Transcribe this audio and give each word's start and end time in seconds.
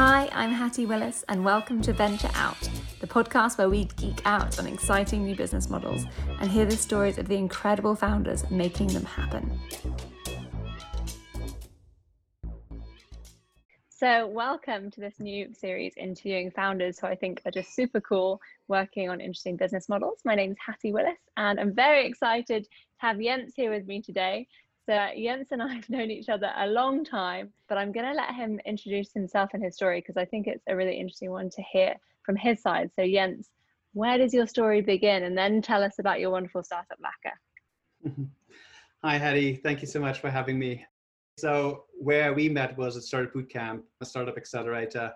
Hi, 0.00 0.28
I'm 0.32 0.52
Hattie 0.52 0.86
Willis, 0.86 1.24
and 1.28 1.44
welcome 1.44 1.82
to 1.82 1.92
Venture 1.92 2.30
Out, 2.34 2.70
the 3.00 3.08
podcast 3.08 3.58
where 3.58 3.68
we 3.68 3.86
geek 3.96 4.20
out 4.24 4.56
on 4.60 4.68
exciting 4.68 5.24
new 5.24 5.34
business 5.34 5.68
models 5.68 6.04
and 6.40 6.48
hear 6.48 6.64
the 6.64 6.76
stories 6.76 7.18
of 7.18 7.26
the 7.26 7.34
incredible 7.34 7.96
founders 7.96 8.48
making 8.48 8.86
them 8.94 9.04
happen. 9.04 9.58
So, 13.88 14.28
welcome 14.28 14.92
to 14.92 15.00
this 15.00 15.18
new 15.18 15.52
series 15.52 15.94
interviewing 15.96 16.52
founders 16.52 17.00
who 17.00 17.08
I 17.08 17.16
think 17.16 17.42
are 17.44 17.50
just 17.50 17.74
super 17.74 18.00
cool 18.00 18.40
working 18.68 19.10
on 19.10 19.20
interesting 19.20 19.56
business 19.56 19.88
models. 19.88 20.20
My 20.24 20.36
name 20.36 20.52
is 20.52 20.58
Hattie 20.64 20.92
Willis, 20.92 21.18
and 21.36 21.58
I'm 21.58 21.74
very 21.74 22.06
excited 22.06 22.62
to 22.62 22.70
have 22.98 23.18
Jens 23.18 23.52
here 23.56 23.72
with 23.72 23.88
me 23.88 24.00
today. 24.00 24.46
So 24.88 25.08
Jens 25.22 25.48
and 25.50 25.62
I 25.62 25.74
have 25.74 25.90
known 25.90 26.10
each 26.10 26.30
other 26.30 26.50
a 26.56 26.66
long 26.66 27.04
time, 27.04 27.52
but 27.68 27.76
I'm 27.76 27.92
going 27.92 28.06
to 28.06 28.14
let 28.14 28.34
him 28.34 28.58
introduce 28.64 29.12
himself 29.12 29.50
and 29.52 29.62
his 29.62 29.74
story 29.74 30.00
because 30.00 30.16
I 30.16 30.24
think 30.24 30.46
it's 30.46 30.64
a 30.66 30.74
really 30.74 30.98
interesting 30.98 31.30
one 31.30 31.50
to 31.50 31.62
hear 31.62 31.94
from 32.22 32.36
his 32.36 32.62
side. 32.62 32.90
So 32.96 33.06
Jens, 33.06 33.50
where 33.92 34.16
does 34.16 34.32
your 34.32 34.46
story 34.46 34.80
begin? 34.80 35.24
And 35.24 35.36
then 35.36 35.60
tell 35.60 35.82
us 35.82 35.98
about 35.98 36.20
your 36.20 36.30
wonderful 36.30 36.62
startup, 36.62 36.98
Laka. 37.04 38.08
Hi, 39.04 39.18
Hattie. 39.18 39.56
Thank 39.56 39.82
you 39.82 39.86
so 39.86 40.00
much 40.00 40.20
for 40.20 40.30
having 40.30 40.58
me. 40.58 40.86
So 41.36 41.84
where 41.92 42.32
we 42.32 42.48
met 42.48 42.74
was 42.78 42.96
at 42.96 43.02
Startup 43.02 43.30
Bootcamp, 43.34 43.82
a 44.00 44.06
startup 44.06 44.38
accelerator 44.38 45.12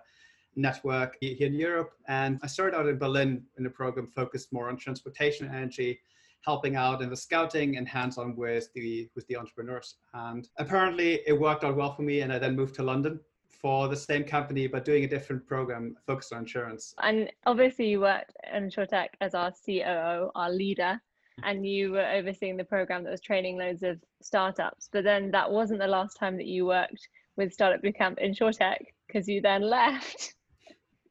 network 0.55 1.17
here 1.19 1.47
in 1.47 1.55
Europe. 1.55 1.93
And 2.07 2.39
I 2.43 2.47
started 2.47 2.77
out 2.77 2.85
in 2.85 2.99
Berlin 2.99 3.41
in 3.57 3.65
a 3.65 3.71
program 3.71 4.05
focused 4.05 4.53
more 4.53 4.69
on 4.69 4.77
transportation 4.77 5.47
energy 5.47 5.99
helping 6.43 6.75
out 6.75 7.01
in 7.01 7.09
the 7.09 7.15
scouting 7.15 7.77
and 7.77 7.87
hands-on 7.87 8.35
with 8.35 8.71
the 8.73 9.09
with 9.15 9.25
the 9.27 9.37
entrepreneurs. 9.37 9.95
And 10.13 10.47
apparently 10.57 11.21
it 11.25 11.39
worked 11.39 11.63
out 11.63 11.75
well 11.75 11.95
for 11.95 12.01
me, 12.01 12.21
and 12.21 12.31
I 12.31 12.39
then 12.39 12.55
moved 12.55 12.75
to 12.75 12.83
London 12.83 13.19
for 13.63 13.87
the 13.87 13.95
same 13.95 14.25
company 14.25 14.67
but 14.67 14.83
doing 14.83 15.05
a 15.05 15.07
different 15.07 15.47
program 15.47 15.95
focused 16.05 16.33
on 16.33 16.39
insurance. 16.39 16.93
And 17.01 17.31
obviously 17.45 17.87
you 17.87 18.01
worked 18.01 18.35
in 18.53 18.69
InsurTech 18.69 19.07
as 19.21 19.33
our 19.33 19.51
COO, 19.65 20.29
our 20.35 20.51
leader, 20.51 20.99
and 21.43 21.65
you 21.65 21.93
were 21.93 22.05
overseeing 22.05 22.57
the 22.57 22.65
program 22.65 23.03
that 23.03 23.11
was 23.11 23.21
training 23.21 23.57
loads 23.57 23.81
of 23.81 23.97
startups. 24.21 24.89
But 24.91 25.05
then 25.05 25.31
that 25.31 25.49
wasn't 25.49 25.79
the 25.79 25.87
last 25.87 26.17
time 26.17 26.35
that 26.37 26.45
you 26.45 26.65
worked 26.65 27.07
with 27.37 27.53
Startup 27.53 27.81
Bootcamp 27.81 28.19
in 28.19 28.33
InsurTech 28.33 28.77
because 29.07 29.27
you 29.27 29.41
then 29.41 29.61
left. 29.61 30.35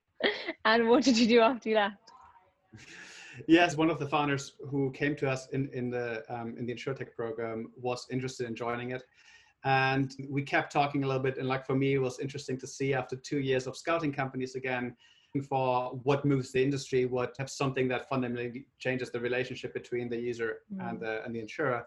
and 0.65 0.89
what 0.89 1.05
did 1.05 1.19
you 1.19 1.27
do 1.27 1.41
after 1.41 1.71
you 1.71 1.77
left? 1.77 1.97
yes, 3.47 3.77
one 3.77 3.91
of 3.91 3.99
the 3.99 4.07
founders 4.07 4.53
who 4.69 4.91
came 4.93 5.17
to 5.17 5.31
us 5.31 5.49
in, 5.49 5.69
in 5.73 5.91
the 5.91 6.23
um, 6.29 6.55
in 6.59 6.67
the 6.67 6.75
InsurTech 6.75 7.15
program 7.15 7.73
was 7.77 8.07
interested 8.11 8.47
in 8.47 8.55
joining 8.55 8.91
it. 8.91 9.05
And 9.65 10.15
we 10.29 10.43
kept 10.43 10.73
talking 10.73 11.05
a 11.05 11.07
little 11.07 11.23
bit. 11.23 11.39
And 11.39 11.47
like 11.47 11.65
for 11.65 11.77
me, 11.77 11.95
it 11.95 11.99
was 11.99 12.19
interesting 12.19 12.59
to 12.59 12.67
see 12.67 12.95
after 12.95 13.15
two 13.17 13.39
years 13.39 13.67
of 13.67 13.77
scouting 13.77 14.13
companies 14.13 14.57
again 14.57 14.97
for 15.49 15.91
what 16.03 16.25
moves 16.25 16.53
the 16.53 16.63
industry, 16.63 17.07
what 17.07 17.35
have 17.39 17.49
something 17.49 17.89
that 17.89 18.09
fundamentally 18.09 18.67
changes 18.79 19.11
the 19.11 19.21
relationship 19.21 19.73
between 19.73 20.09
the 20.09 20.19
user 20.19 20.59
mm. 20.75 20.89
and 20.89 21.01
the 21.01 21.25
and 21.25 21.35
the 21.35 21.41
insurer. 21.41 21.87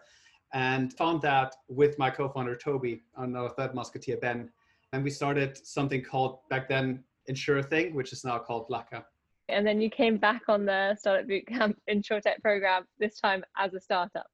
And 0.52 0.92
found 0.92 1.20
that 1.22 1.54
with 1.68 1.98
my 1.98 2.08
co-founder 2.08 2.56
Toby 2.56 3.02
and 3.16 3.36
our 3.36 3.50
third 3.50 3.74
musketeer 3.74 4.16
Ben. 4.16 4.50
And 4.92 5.04
we 5.04 5.10
started 5.10 5.58
something 5.66 6.02
called 6.02 6.38
back 6.48 6.68
then 6.68 7.04
InsurThing, 7.28 7.92
which 7.92 8.12
is 8.12 8.24
now 8.24 8.38
called 8.38 8.68
Laka 8.68 9.04
and 9.48 9.66
then 9.66 9.80
you 9.80 9.90
came 9.90 10.16
back 10.16 10.42
on 10.48 10.66
the 10.66 10.96
startup 10.98 11.26
bootcamp 11.26 11.74
in 11.86 12.02
InsurTech 12.02 12.40
program 12.42 12.84
this 12.98 13.20
time 13.20 13.44
as 13.58 13.74
a 13.74 13.80
startup. 13.80 14.26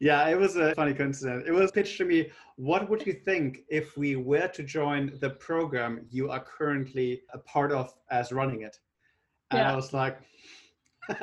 Yeah 0.00 0.28
it 0.28 0.38
was 0.38 0.56
a 0.56 0.74
funny 0.74 0.94
coincidence. 0.94 1.44
It 1.46 1.52
was 1.52 1.70
pitched 1.70 1.98
to 1.98 2.04
me 2.04 2.30
what 2.56 2.88
would 2.88 3.06
you 3.06 3.12
think 3.12 3.60
if 3.68 3.96
we 3.96 4.16
were 4.16 4.48
to 4.48 4.62
join 4.62 5.18
the 5.20 5.30
program 5.30 6.06
you 6.10 6.30
are 6.30 6.40
currently 6.40 7.22
a 7.32 7.38
part 7.38 7.72
of 7.72 7.92
as 8.10 8.32
running 8.32 8.62
it? 8.62 8.76
And 9.50 9.60
yeah. 9.60 9.72
i 9.72 9.76
was 9.76 9.92
like 9.92 10.18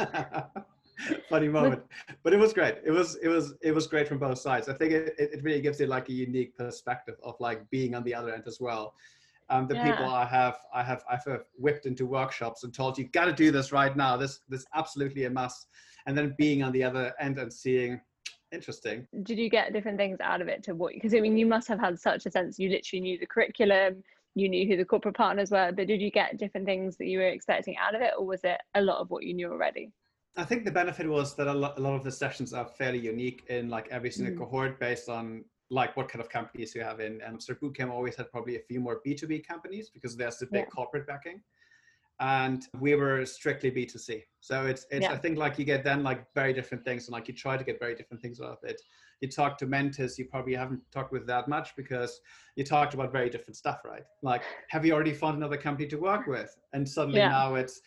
funny 1.29 1.47
moment. 1.59 1.81
But 2.23 2.33
it 2.33 2.37
was 2.37 2.53
great. 2.53 2.75
It 2.85 2.91
was 2.91 3.15
it 3.17 3.27
was 3.27 3.53
it 3.61 3.73
was 3.73 3.87
great 3.87 4.07
from 4.07 4.19
both 4.19 4.39
sides. 4.39 4.69
I 4.69 4.73
think 4.73 4.91
it, 4.91 5.15
it 5.17 5.43
really 5.43 5.61
gives 5.61 5.79
you 5.79 5.87
like 5.87 6.09
a 6.09 6.13
unique 6.13 6.55
perspective 6.57 7.15
of 7.23 7.35
like 7.39 7.69
being 7.69 7.95
on 7.95 8.03
the 8.03 8.13
other 8.13 8.33
end 8.33 8.43
as 8.47 8.59
well 8.59 8.93
um, 9.49 9.67
the 9.67 9.75
yeah. 9.75 9.91
people 9.91 10.05
I 10.05 10.25
have, 10.25 10.59
I 10.73 10.83
have, 10.83 11.03
I've 11.09 11.23
whipped 11.55 11.85
into 11.85 12.05
workshops 12.05 12.63
and 12.63 12.73
told 12.73 12.97
you 12.97 13.07
got 13.09 13.25
to 13.25 13.33
do 13.33 13.51
this 13.51 13.71
right 13.71 13.95
now. 13.95 14.17
This, 14.17 14.41
this 14.47 14.65
absolutely 14.75 15.25
a 15.25 15.29
must. 15.29 15.67
And 16.05 16.17
then 16.17 16.35
being 16.37 16.63
on 16.63 16.71
the 16.71 16.83
other 16.83 17.13
end 17.19 17.37
and 17.39 17.51
seeing, 17.51 17.99
interesting. 18.51 19.07
Did 19.23 19.37
you 19.37 19.49
get 19.49 19.73
different 19.73 19.97
things 19.97 20.19
out 20.21 20.41
of 20.41 20.47
it 20.47 20.63
to 20.63 20.75
what? 20.75 20.93
Because 20.93 21.13
I 21.13 21.19
mean, 21.19 21.37
you 21.37 21.45
must 21.45 21.67
have 21.67 21.79
had 21.79 21.99
such 21.99 22.25
a 22.25 22.31
sense. 22.31 22.59
You 22.59 22.69
literally 22.69 23.01
knew 23.01 23.19
the 23.19 23.27
curriculum, 23.27 24.03
you 24.35 24.49
knew 24.49 24.67
who 24.67 24.77
the 24.77 24.85
corporate 24.85 25.15
partners 25.15 25.51
were. 25.51 25.71
But 25.75 25.87
did 25.87 26.01
you 26.01 26.11
get 26.11 26.37
different 26.37 26.65
things 26.65 26.97
that 26.97 27.07
you 27.07 27.19
were 27.19 27.27
expecting 27.27 27.75
out 27.77 27.95
of 27.95 28.01
it, 28.01 28.13
or 28.17 28.25
was 28.25 28.41
it 28.43 28.59
a 28.75 28.81
lot 28.81 28.97
of 28.99 29.09
what 29.09 29.23
you 29.23 29.33
knew 29.33 29.51
already? 29.51 29.91
I 30.37 30.45
think 30.45 30.63
the 30.63 30.71
benefit 30.71 31.07
was 31.07 31.35
that 31.35 31.47
a 31.47 31.53
lot, 31.53 31.77
a 31.77 31.81
lot 31.81 31.95
of 31.95 32.03
the 32.03 32.11
sessions 32.11 32.53
are 32.53 32.65
fairly 32.65 32.99
unique 32.99 33.43
in 33.49 33.69
like 33.69 33.87
every 33.91 34.11
single 34.11 34.35
mm. 34.35 34.39
cohort 34.39 34.79
based 34.79 35.09
on 35.09 35.43
like 35.69 35.95
what 35.95 36.09
kind 36.09 36.21
of 36.21 36.29
companies 36.29 36.73
you 36.73 36.81
have 36.81 36.99
in. 36.99 37.21
Um, 37.25 37.33
and 37.33 37.41
Startup 37.41 37.63
Bootcamp 37.63 37.91
always 37.91 38.15
had 38.15 38.31
probably 38.31 38.55
a 38.55 38.61
few 38.61 38.79
more 38.79 39.01
B2B 39.05 39.47
companies 39.47 39.89
because 39.89 40.15
there's 40.15 40.37
the 40.37 40.47
big 40.47 40.65
yeah. 40.65 40.65
corporate 40.65 41.07
backing. 41.07 41.41
And 42.21 42.65
we 42.79 42.95
were 42.95 43.25
strictly 43.25 43.71
B2C. 43.71 44.23
So 44.41 44.65
it's, 44.65 44.85
it's 44.91 45.03
yeah. 45.03 45.13
I 45.13 45.15
think 45.15 45.37
like 45.37 45.57
you 45.57 45.63
get 45.63 45.85
then 45.85 46.03
like 46.03 46.25
very 46.35 46.51
different 46.51 46.83
things 46.83 47.07
and 47.07 47.13
like 47.13 47.29
you 47.29 47.33
try 47.33 47.55
to 47.55 47.63
get 47.63 47.79
very 47.79 47.95
different 47.95 48.21
things 48.21 48.41
out 48.41 48.51
of 48.51 48.57
it. 48.63 48.81
You 49.21 49.29
talk 49.29 49.57
to 49.59 49.65
mentors, 49.65 50.19
you 50.19 50.25
probably 50.25 50.55
haven't 50.55 50.81
talked 50.91 51.13
with 51.13 51.25
that 51.27 51.47
much 51.47 51.75
because 51.77 52.19
you 52.57 52.65
talked 52.65 52.93
about 52.93 53.13
very 53.13 53.29
different 53.29 53.55
stuff, 53.55 53.81
right? 53.85 54.03
Like, 54.21 54.43
have 54.69 54.85
you 54.85 54.93
already 54.93 55.13
found 55.13 55.37
another 55.37 55.57
company 55.57 55.87
to 55.89 55.97
work 55.97 56.27
with? 56.27 56.57
And 56.73 56.87
suddenly 56.87 57.19
yeah. 57.19 57.29
now 57.29 57.55
it's, 57.55 57.81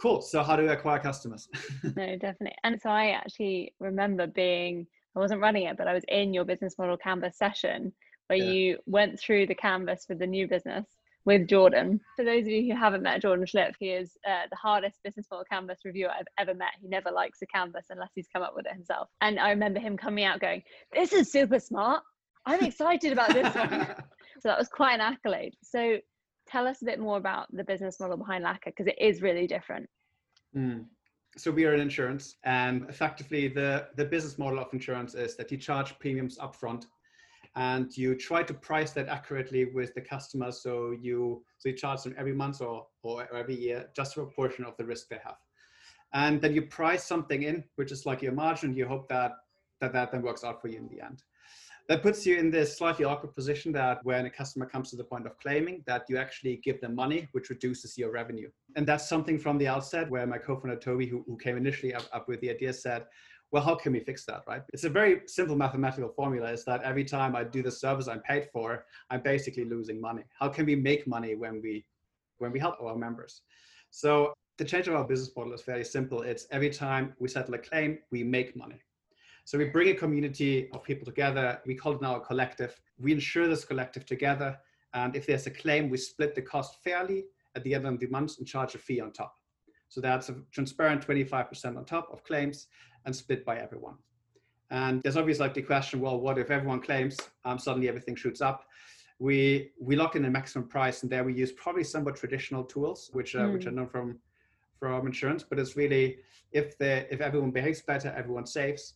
cool 0.00 0.20
so 0.22 0.42
how 0.42 0.56
do 0.56 0.62
we 0.62 0.68
acquire 0.68 0.98
customers 0.98 1.48
no 1.96 2.16
definitely 2.16 2.56
and 2.64 2.80
so 2.80 2.88
i 2.88 3.10
actually 3.10 3.72
remember 3.78 4.26
being 4.26 4.86
I 5.14 5.18
wasn't 5.18 5.40
running 5.40 5.64
it, 5.64 5.76
but 5.76 5.88
I 5.88 5.94
was 5.94 6.04
in 6.08 6.32
your 6.32 6.44
business 6.44 6.78
model 6.78 6.96
canvas 6.96 7.36
session 7.36 7.92
where 8.28 8.38
yeah. 8.38 8.50
you 8.50 8.78
went 8.86 9.20
through 9.20 9.46
the 9.46 9.54
canvas 9.54 10.04
for 10.06 10.14
the 10.14 10.26
new 10.26 10.48
business 10.48 10.86
with 11.24 11.46
Jordan. 11.46 12.00
For 12.16 12.24
those 12.24 12.44
of 12.44 12.48
you 12.48 12.72
who 12.72 12.78
haven't 12.78 13.02
met 13.02 13.22
Jordan 13.22 13.44
Schliff, 13.44 13.74
he 13.78 13.90
is 13.90 14.16
uh, 14.26 14.46
the 14.50 14.56
hardest 14.56 14.98
business 15.04 15.26
model 15.30 15.44
canvas 15.50 15.80
reviewer 15.84 16.10
I've 16.10 16.26
ever 16.38 16.54
met. 16.54 16.70
He 16.80 16.88
never 16.88 17.10
likes 17.10 17.42
a 17.42 17.46
canvas 17.46 17.86
unless 17.90 18.10
he's 18.14 18.28
come 18.32 18.42
up 18.42 18.54
with 18.56 18.66
it 18.66 18.72
himself. 18.72 19.08
And 19.20 19.38
I 19.38 19.50
remember 19.50 19.80
him 19.80 19.96
coming 19.96 20.24
out 20.24 20.40
going, 20.40 20.62
This 20.92 21.12
is 21.12 21.30
super 21.30 21.60
smart. 21.60 22.02
I'm 22.46 22.60
excited 22.64 23.12
about 23.12 23.32
this 23.32 23.54
one. 23.54 23.70
so 24.40 24.48
that 24.48 24.58
was 24.58 24.68
quite 24.68 24.94
an 24.94 25.00
accolade. 25.00 25.54
So 25.62 25.98
tell 26.48 26.66
us 26.66 26.82
a 26.82 26.86
bit 26.86 26.98
more 26.98 27.18
about 27.18 27.46
the 27.54 27.64
business 27.64 28.00
model 28.00 28.16
behind 28.16 28.44
Laka 28.44 28.66
because 28.66 28.86
it 28.86 28.96
is 28.98 29.22
really 29.22 29.46
different. 29.46 29.88
Mm 30.56 30.86
so 31.36 31.50
we 31.50 31.64
are 31.64 31.74
in 31.74 31.80
insurance 31.80 32.36
and 32.44 32.84
effectively 32.88 33.48
the, 33.48 33.88
the 33.96 34.04
business 34.04 34.38
model 34.38 34.58
of 34.58 34.72
insurance 34.72 35.14
is 35.14 35.34
that 35.36 35.50
you 35.50 35.56
charge 35.56 35.98
premiums 35.98 36.36
upfront 36.38 36.84
and 37.56 37.96
you 37.96 38.14
try 38.14 38.42
to 38.42 38.54
price 38.54 38.92
that 38.92 39.08
accurately 39.08 39.66
with 39.66 39.94
the 39.94 40.00
customers 40.00 40.62
so 40.62 40.94
you 41.00 41.42
so 41.58 41.68
you 41.68 41.74
charge 41.74 42.02
them 42.02 42.14
every 42.18 42.32
month 42.32 42.60
or, 42.60 42.86
or 43.02 43.26
every 43.34 43.54
year 43.54 43.88
just 43.94 44.16
a 44.16 44.24
portion 44.24 44.64
of 44.64 44.76
the 44.76 44.84
risk 44.84 45.08
they 45.08 45.18
have. 45.22 45.36
And 46.14 46.40
then 46.40 46.54
you 46.54 46.62
price 46.62 47.04
something 47.04 47.42
in 47.42 47.64
which 47.76 47.92
is 47.92 48.06
like 48.06 48.22
your 48.22 48.32
margin 48.32 48.74
you 48.74 48.86
hope 48.86 49.08
that 49.08 49.32
that 49.80 49.92
that 49.92 50.12
then 50.12 50.22
works 50.22 50.44
out 50.44 50.60
for 50.60 50.68
you 50.68 50.78
in 50.78 50.88
the 50.88 51.00
end. 51.04 51.22
That 51.88 52.02
puts 52.02 52.24
you 52.24 52.38
in 52.38 52.50
this 52.50 52.78
slightly 52.78 53.04
awkward 53.04 53.34
position 53.34 53.72
that 53.72 54.04
when 54.04 54.24
a 54.24 54.30
customer 54.30 54.66
comes 54.66 54.88
to 54.90 54.96
the 54.96 55.04
point 55.04 55.26
of 55.26 55.36
claiming 55.38 55.82
that 55.86 56.04
you 56.08 56.16
actually 56.16 56.56
give 56.58 56.80
them 56.80 56.94
money 56.94 57.28
which 57.32 57.50
reduces 57.50 57.98
your 57.98 58.12
revenue 58.12 58.48
and 58.76 58.86
that's 58.86 59.08
something 59.08 59.38
from 59.38 59.58
the 59.58 59.68
outset 59.68 60.10
where 60.10 60.26
my 60.26 60.38
co-founder 60.38 60.76
toby 60.76 61.06
who, 61.06 61.24
who 61.26 61.36
came 61.36 61.56
initially 61.56 61.94
up, 61.94 62.04
up 62.12 62.28
with 62.28 62.40
the 62.40 62.50
idea 62.50 62.72
said 62.72 63.06
well 63.50 63.62
how 63.62 63.74
can 63.74 63.92
we 63.92 64.00
fix 64.00 64.24
that 64.24 64.42
right 64.46 64.62
it's 64.72 64.84
a 64.84 64.88
very 64.88 65.22
simple 65.26 65.56
mathematical 65.56 66.08
formula 66.10 66.50
is 66.50 66.64
that 66.64 66.82
every 66.82 67.04
time 67.04 67.36
i 67.36 67.44
do 67.44 67.62
the 67.62 67.70
service 67.70 68.08
i'm 68.08 68.20
paid 68.20 68.48
for 68.52 68.84
i'm 69.10 69.20
basically 69.22 69.64
losing 69.64 70.00
money 70.00 70.22
how 70.38 70.48
can 70.48 70.66
we 70.66 70.74
make 70.74 71.06
money 71.06 71.34
when 71.34 71.60
we 71.62 71.84
when 72.38 72.52
we 72.52 72.58
help 72.58 72.80
our 72.80 72.96
members 72.96 73.42
so 73.90 74.32
the 74.58 74.64
change 74.64 74.88
of 74.88 74.94
our 74.94 75.04
business 75.04 75.30
model 75.36 75.52
is 75.52 75.62
very 75.62 75.84
simple 75.84 76.22
it's 76.22 76.46
every 76.50 76.70
time 76.70 77.14
we 77.18 77.28
settle 77.28 77.54
a 77.54 77.58
claim 77.58 77.98
we 78.10 78.22
make 78.22 78.56
money 78.56 78.80
so 79.44 79.58
we 79.58 79.64
bring 79.64 79.88
a 79.88 79.94
community 79.94 80.70
of 80.72 80.84
people 80.84 81.04
together. 81.04 81.60
We 81.66 81.74
call 81.74 81.94
it 81.94 82.02
now 82.02 82.16
a 82.16 82.20
collective. 82.20 82.80
We 82.98 83.12
insure 83.12 83.48
this 83.48 83.64
collective 83.64 84.06
together. 84.06 84.56
And 84.94 85.16
if 85.16 85.26
there's 85.26 85.46
a 85.46 85.50
claim, 85.50 85.90
we 85.90 85.96
split 85.98 86.34
the 86.34 86.42
cost 86.42 86.82
fairly 86.84 87.24
at 87.54 87.64
the 87.64 87.74
end 87.74 87.86
of 87.86 87.98
the 87.98 88.06
month 88.06 88.38
and 88.38 88.46
charge 88.46 88.74
a 88.74 88.78
fee 88.78 89.00
on 89.00 89.12
top. 89.12 89.34
So 89.88 90.00
that's 90.00 90.30
a 90.30 90.36
transparent 90.52 91.06
25% 91.06 91.76
on 91.76 91.84
top 91.84 92.08
of 92.12 92.24
claims 92.24 92.68
and 93.04 93.14
split 93.14 93.44
by 93.44 93.58
everyone. 93.58 93.96
And 94.70 95.02
there's 95.02 95.18
obviously 95.18 95.44
like 95.44 95.54
the 95.54 95.62
question, 95.62 96.00
well, 96.00 96.18
what 96.18 96.38
if 96.38 96.50
everyone 96.50 96.80
claims, 96.80 97.18
um, 97.44 97.58
suddenly 97.58 97.88
everything 97.88 98.16
shoots 98.16 98.40
up? 98.40 98.64
We 99.18 99.70
we 99.78 99.94
lock 99.94 100.16
in 100.16 100.24
a 100.24 100.30
maximum 100.30 100.66
price, 100.66 101.02
and 101.02 101.12
there 101.12 101.24
we 101.24 101.34
use 101.34 101.52
probably 101.52 101.84
somewhat 101.84 102.16
traditional 102.16 102.64
tools, 102.64 103.10
which 103.12 103.36
uh, 103.36 103.40
mm. 103.40 103.52
which 103.52 103.66
are 103.66 103.70
known 103.70 103.86
from 103.86 104.18
from 104.80 105.06
insurance. 105.06 105.44
But 105.48 105.58
it's 105.58 105.76
really 105.76 106.16
if 106.52 106.76
the 106.78 107.12
if 107.12 107.20
everyone 107.20 107.50
behaves 107.50 107.82
better, 107.82 108.12
everyone 108.16 108.46
saves. 108.46 108.94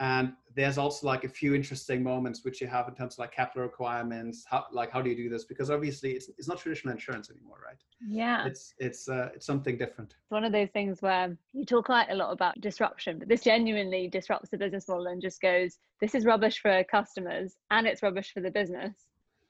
And 0.00 0.32
there's 0.56 0.78
also 0.78 1.06
like 1.06 1.24
a 1.24 1.28
few 1.28 1.54
interesting 1.54 2.02
moments 2.02 2.44
which 2.44 2.60
you 2.60 2.66
have 2.66 2.88
in 2.88 2.94
terms 2.94 3.14
of 3.14 3.20
like 3.20 3.32
capital 3.32 3.62
requirements 3.62 4.44
how 4.48 4.64
like 4.72 4.90
how 4.90 5.00
do 5.00 5.08
you 5.08 5.16
do 5.16 5.28
this? 5.28 5.44
Because 5.44 5.70
obviously 5.70 6.12
it's, 6.12 6.28
it's 6.36 6.48
not 6.48 6.58
traditional 6.58 6.92
insurance 6.92 7.30
anymore 7.30 7.58
right? 7.64 7.76
Yeah. 8.06 8.46
It's 8.46 8.74
it's 8.78 9.08
uh, 9.08 9.30
it's 9.34 9.46
something 9.46 9.76
different. 9.78 10.14
It's 10.22 10.30
one 10.30 10.44
of 10.44 10.52
those 10.52 10.70
things 10.70 11.00
where 11.00 11.36
you 11.52 11.64
talk 11.64 11.86
quite 11.86 12.10
a 12.10 12.14
lot 12.14 12.32
about 12.32 12.60
disruption 12.60 13.18
but 13.18 13.28
this 13.28 13.42
genuinely 13.42 14.08
disrupts 14.08 14.50
the 14.50 14.58
business 14.58 14.88
model 14.88 15.06
and 15.06 15.22
just 15.22 15.40
goes 15.40 15.78
this 16.00 16.14
is 16.14 16.24
rubbish 16.24 16.60
for 16.60 16.82
customers 16.84 17.54
and 17.70 17.86
it's 17.86 18.02
rubbish 18.02 18.32
for 18.32 18.40
the 18.40 18.50
business. 18.50 18.94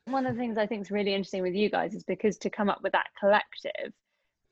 One 0.06 0.26
of 0.26 0.34
the 0.34 0.40
things 0.40 0.58
i 0.58 0.66
think 0.66 0.82
is 0.82 0.90
really 0.90 1.14
interesting 1.14 1.42
with 1.42 1.54
you 1.54 1.70
guys 1.70 1.94
is 1.94 2.04
because 2.04 2.36
to 2.38 2.50
come 2.50 2.68
up 2.68 2.82
with 2.82 2.92
that 2.92 3.06
collective 3.18 3.94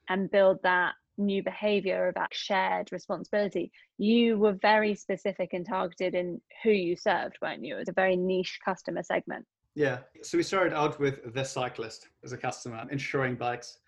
and 0.09 0.31
build 0.31 0.59
that 0.63 0.95
new 1.19 1.43
behavior 1.43 2.09
about 2.09 2.33
shared 2.33 2.91
responsibility 2.91 3.71
you 4.03 4.37
were 4.37 4.55
very 4.61 4.95
specific 4.97 5.53
and 5.53 5.65
targeted 5.65 6.15
in 6.15 6.41
who 6.63 6.71
you 6.71 6.97
served 6.97 7.39
weren't 7.41 7.65
you? 7.65 7.77
It 7.77 7.79
was 7.79 7.89
a 7.89 7.93
very 7.93 8.17
niche 8.17 8.59
customer 8.65 9.03
segment. 9.05 9.47
Yeah. 9.77 9.99
So 10.23 10.37
we 10.37 10.43
started 10.43 10.73
out 10.73 10.99
with 10.99 11.33
the 11.33 11.45
cyclist 11.45 12.09
as 12.25 12.33
a 12.33 12.37
customer 12.37 12.85
insuring 12.91 13.37
bikes. 13.37 13.79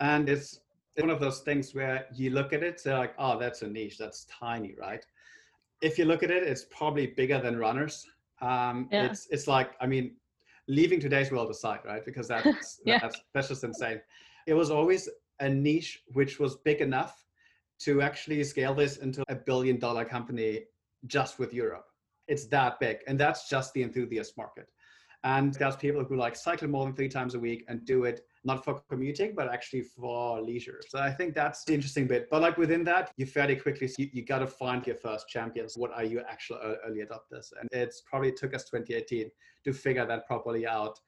And 0.00 0.28
it's 0.28 0.60
one 0.98 1.10
of 1.10 1.20
those 1.20 1.40
things 1.40 1.74
where 1.74 2.06
you 2.12 2.30
look 2.30 2.52
at 2.52 2.62
it 2.62 2.82
they're 2.84 2.98
like 2.98 3.14
oh 3.18 3.38
that's 3.38 3.62
a 3.62 3.68
niche 3.68 3.98
that's 3.98 4.26
tiny 4.26 4.74
right? 4.78 5.06
If 5.80 5.96
you 5.96 6.04
look 6.04 6.24
at 6.24 6.30
it 6.32 6.42
it's 6.42 6.64
probably 6.64 7.06
bigger 7.06 7.40
than 7.40 7.56
runners. 7.56 8.04
Um, 8.40 8.88
yeah. 8.90 9.04
it's 9.04 9.28
it's 9.30 9.46
like 9.46 9.70
i 9.80 9.86
mean 9.86 10.16
leaving 10.66 10.98
today's 10.98 11.30
world 11.30 11.50
aside 11.50 11.80
right? 11.84 12.04
Because 12.04 12.26
that's 12.26 12.80
yeah. 12.84 12.98
that's 12.98 13.20
that's 13.32 13.48
just 13.48 13.62
insane. 13.62 14.00
It 14.48 14.54
was 14.54 14.72
always 14.72 15.08
a 15.42 15.48
niche 15.48 16.02
which 16.12 16.38
was 16.40 16.56
big 16.56 16.80
enough 16.80 17.26
to 17.80 18.00
actually 18.00 18.42
scale 18.44 18.74
this 18.74 18.98
into 18.98 19.22
a 19.28 19.34
billion 19.34 19.78
dollar 19.78 20.04
company 20.04 20.60
just 21.06 21.38
with 21.38 21.52
Europe. 21.52 21.86
It's 22.28 22.46
that 22.46 22.78
big. 22.78 22.98
And 23.08 23.18
that's 23.18 23.48
just 23.48 23.74
the 23.74 23.82
enthusiast 23.82 24.36
market. 24.38 24.68
And 25.24 25.54
there's 25.54 25.76
people 25.76 26.04
who 26.04 26.16
like 26.16 26.34
cycle 26.34 26.68
more 26.68 26.84
than 26.84 26.94
three 26.94 27.08
times 27.08 27.34
a 27.34 27.38
week 27.38 27.64
and 27.68 27.84
do 27.84 28.04
it 28.04 28.22
not 28.44 28.64
for 28.64 28.80
commuting, 28.88 29.34
but 29.36 29.52
actually 29.52 29.82
for 29.82 30.40
leisure. 30.40 30.80
So 30.88 30.98
I 30.98 31.12
think 31.12 31.34
that's 31.34 31.64
the 31.64 31.74
interesting 31.74 32.08
bit. 32.08 32.28
But 32.28 32.42
like 32.42 32.56
within 32.56 32.82
that, 32.84 33.12
you 33.16 33.26
fairly 33.26 33.54
quickly, 33.54 33.88
you, 33.98 34.08
you 34.12 34.24
got 34.24 34.40
to 34.40 34.48
find 34.48 34.84
your 34.84 34.96
first 34.96 35.28
champions. 35.28 35.76
What 35.76 35.92
are 35.92 36.04
your 36.04 36.22
actual 36.28 36.58
early 36.84 37.00
adopters? 37.00 37.52
And 37.60 37.68
it's 37.70 38.02
probably 38.04 38.32
took 38.32 38.54
us 38.54 38.64
2018 38.64 39.30
to 39.64 39.72
figure 39.72 40.06
that 40.06 40.26
properly 40.26 40.66
out. 40.66 40.98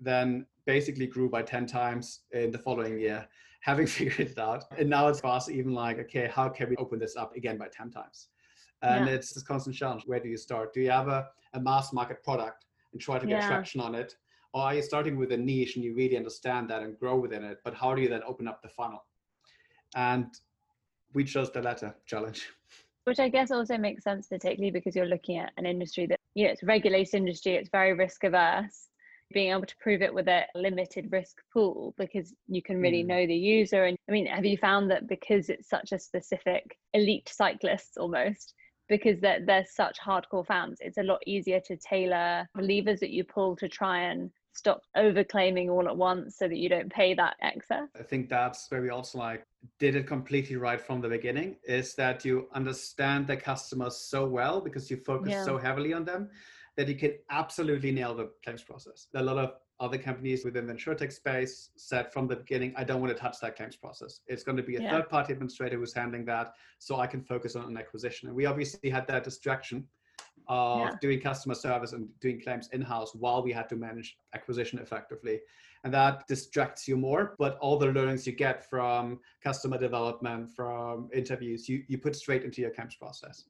Then 0.00 0.46
basically 0.66 1.06
grew 1.06 1.28
by 1.28 1.42
10 1.42 1.66
times 1.66 2.20
in 2.32 2.50
the 2.50 2.58
following 2.58 2.98
year 2.98 3.28
having 3.60 3.86
figured 3.96 4.20
it 4.20 4.38
out. 4.38 4.64
And 4.76 4.90
now 4.90 5.08
it's 5.08 5.20
for 5.20 5.28
us 5.28 5.48
even 5.48 5.72
like, 5.72 5.98
okay, 6.00 6.30
how 6.32 6.48
can 6.48 6.68
we 6.70 6.76
open 6.76 6.98
this 6.98 7.16
up 7.16 7.36
again 7.36 7.58
by 7.58 7.68
10 7.68 7.90
times? 7.90 8.28
And 8.82 9.06
yeah. 9.06 9.12
it's 9.12 9.32
this 9.32 9.42
constant 9.42 9.76
challenge. 9.76 10.04
Where 10.06 10.20
do 10.20 10.28
you 10.28 10.38
start? 10.38 10.72
Do 10.72 10.80
you 10.80 10.90
have 10.90 11.08
a, 11.08 11.28
a 11.52 11.60
mass 11.60 11.92
market 11.92 12.24
product 12.24 12.64
and 12.92 13.00
try 13.00 13.18
to 13.18 13.26
get 13.26 13.40
yeah. 13.40 13.46
traction 13.46 13.80
on 13.80 13.94
it? 13.94 14.16
Or 14.52 14.62
are 14.62 14.74
you 14.74 14.82
starting 14.82 15.16
with 15.16 15.30
a 15.32 15.36
niche 15.36 15.76
and 15.76 15.84
you 15.84 15.94
really 15.94 16.16
understand 16.16 16.70
that 16.70 16.82
and 16.82 16.98
grow 16.98 17.16
within 17.16 17.44
it? 17.44 17.58
But 17.62 17.74
how 17.74 17.94
do 17.94 18.02
you 18.02 18.08
then 18.08 18.22
open 18.26 18.48
up 18.48 18.62
the 18.62 18.68
funnel? 18.68 19.04
And 19.94 20.26
we 21.12 21.24
chose 21.24 21.52
the 21.52 21.60
latter 21.60 21.94
challenge. 22.06 22.48
Which 23.04 23.20
I 23.20 23.28
guess 23.28 23.50
also 23.50 23.76
makes 23.76 24.02
sense 24.02 24.28
particularly 24.28 24.70
because 24.70 24.96
you're 24.96 25.06
looking 25.06 25.38
at 25.38 25.52
an 25.56 25.66
industry 25.66 26.06
that, 26.06 26.18
you 26.34 26.46
know, 26.46 26.52
it's 26.52 26.62
a 26.62 26.66
regulated 26.66 27.14
industry, 27.14 27.54
it's 27.54 27.68
very 27.70 27.92
risk 27.92 28.24
averse 28.24 28.89
being 29.32 29.52
able 29.52 29.66
to 29.66 29.76
prove 29.80 30.02
it 30.02 30.12
with 30.12 30.28
a 30.28 30.44
limited 30.54 31.10
risk 31.10 31.36
pool 31.52 31.94
because 31.98 32.34
you 32.48 32.62
can 32.62 32.80
really 32.80 33.02
mm. 33.02 33.08
know 33.08 33.26
the 33.26 33.34
user 33.34 33.84
and 33.84 33.96
i 34.08 34.12
mean 34.12 34.26
have 34.26 34.44
you 34.44 34.56
found 34.56 34.90
that 34.90 35.08
because 35.08 35.48
it's 35.48 35.68
such 35.68 35.92
a 35.92 35.98
specific 35.98 36.76
elite 36.94 37.30
cyclists 37.32 37.96
almost 37.96 38.54
because 38.88 39.20
they're, 39.20 39.44
they're 39.46 39.66
such 39.70 39.98
hardcore 40.00 40.46
fans 40.46 40.78
it's 40.80 40.98
a 40.98 41.02
lot 41.02 41.20
easier 41.26 41.60
to 41.60 41.76
tailor 41.76 42.48
the 42.54 42.62
levers 42.62 43.00
that 43.00 43.10
you 43.10 43.24
pull 43.24 43.56
to 43.56 43.68
try 43.68 44.00
and 44.00 44.30
stop 44.52 44.82
over 44.96 45.22
claiming 45.22 45.70
all 45.70 45.86
at 45.86 45.96
once 45.96 46.36
so 46.36 46.48
that 46.48 46.56
you 46.56 46.68
don't 46.68 46.92
pay 46.92 47.14
that 47.14 47.36
excess 47.40 47.88
i 47.98 48.02
think 48.02 48.28
that's 48.28 48.68
where 48.70 48.82
we 48.82 48.90
also 48.90 49.16
like 49.18 49.46
did 49.78 49.94
it 49.94 50.06
completely 50.06 50.56
right 50.56 50.80
from 50.80 51.00
the 51.00 51.08
beginning 51.08 51.54
is 51.62 51.94
that 51.94 52.24
you 52.24 52.48
understand 52.52 53.26
the 53.26 53.36
customers 53.36 53.96
so 53.96 54.26
well 54.26 54.60
because 54.60 54.90
you 54.90 54.96
focus 54.96 55.30
yeah. 55.30 55.44
so 55.44 55.56
heavily 55.56 55.92
on 55.92 56.04
them 56.04 56.28
that 56.80 56.88
you 56.88 56.94
can 56.94 57.12
absolutely 57.28 57.92
nail 57.92 58.14
the 58.14 58.30
claims 58.42 58.62
process. 58.62 59.08
A 59.14 59.22
lot 59.22 59.36
of 59.36 59.52
other 59.80 59.98
companies 59.98 60.46
within 60.46 60.66
the 60.66 60.72
insurtech 60.72 61.12
space 61.12 61.68
said 61.76 62.10
from 62.10 62.26
the 62.26 62.36
beginning, 62.36 62.72
I 62.74 62.84
don't 62.84 63.02
want 63.02 63.14
to 63.14 63.20
touch 63.20 63.36
that 63.42 63.54
claims 63.54 63.76
process. 63.76 64.20
It's 64.28 64.42
going 64.42 64.56
to 64.56 64.62
be 64.62 64.76
a 64.76 64.80
yeah. 64.80 64.90
third 64.90 65.10
party 65.10 65.34
administrator 65.34 65.76
who's 65.76 65.92
handling 65.92 66.24
that 66.24 66.54
so 66.78 66.98
I 66.98 67.06
can 67.06 67.20
focus 67.20 67.54
on 67.54 67.66
an 67.66 67.76
acquisition. 67.76 68.28
And 68.28 68.36
we 68.36 68.46
obviously 68.46 68.88
had 68.88 69.06
that 69.08 69.24
distraction 69.24 69.86
of 70.48 70.80
yeah. 70.80 70.90
doing 71.02 71.20
customer 71.20 71.54
service 71.54 71.92
and 71.92 72.08
doing 72.18 72.40
claims 72.40 72.70
in-house 72.72 73.14
while 73.14 73.42
we 73.42 73.52
had 73.52 73.68
to 73.68 73.76
manage 73.76 74.16
acquisition 74.34 74.78
effectively. 74.78 75.38
And 75.84 75.92
that 75.92 76.26
distracts 76.28 76.88
you 76.88 76.96
more, 76.96 77.34
but 77.38 77.58
all 77.58 77.78
the 77.78 77.88
learnings 77.88 78.26
you 78.26 78.32
get 78.32 78.70
from 78.70 79.20
customer 79.44 79.76
development, 79.76 80.48
from 80.56 81.10
interviews, 81.12 81.68
you, 81.68 81.84
you 81.88 81.98
put 81.98 82.16
straight 82.16 82.42
into 82.42 82.62
your 82.62 82.70
claims 82.70 82.94
process. 82.94 83.44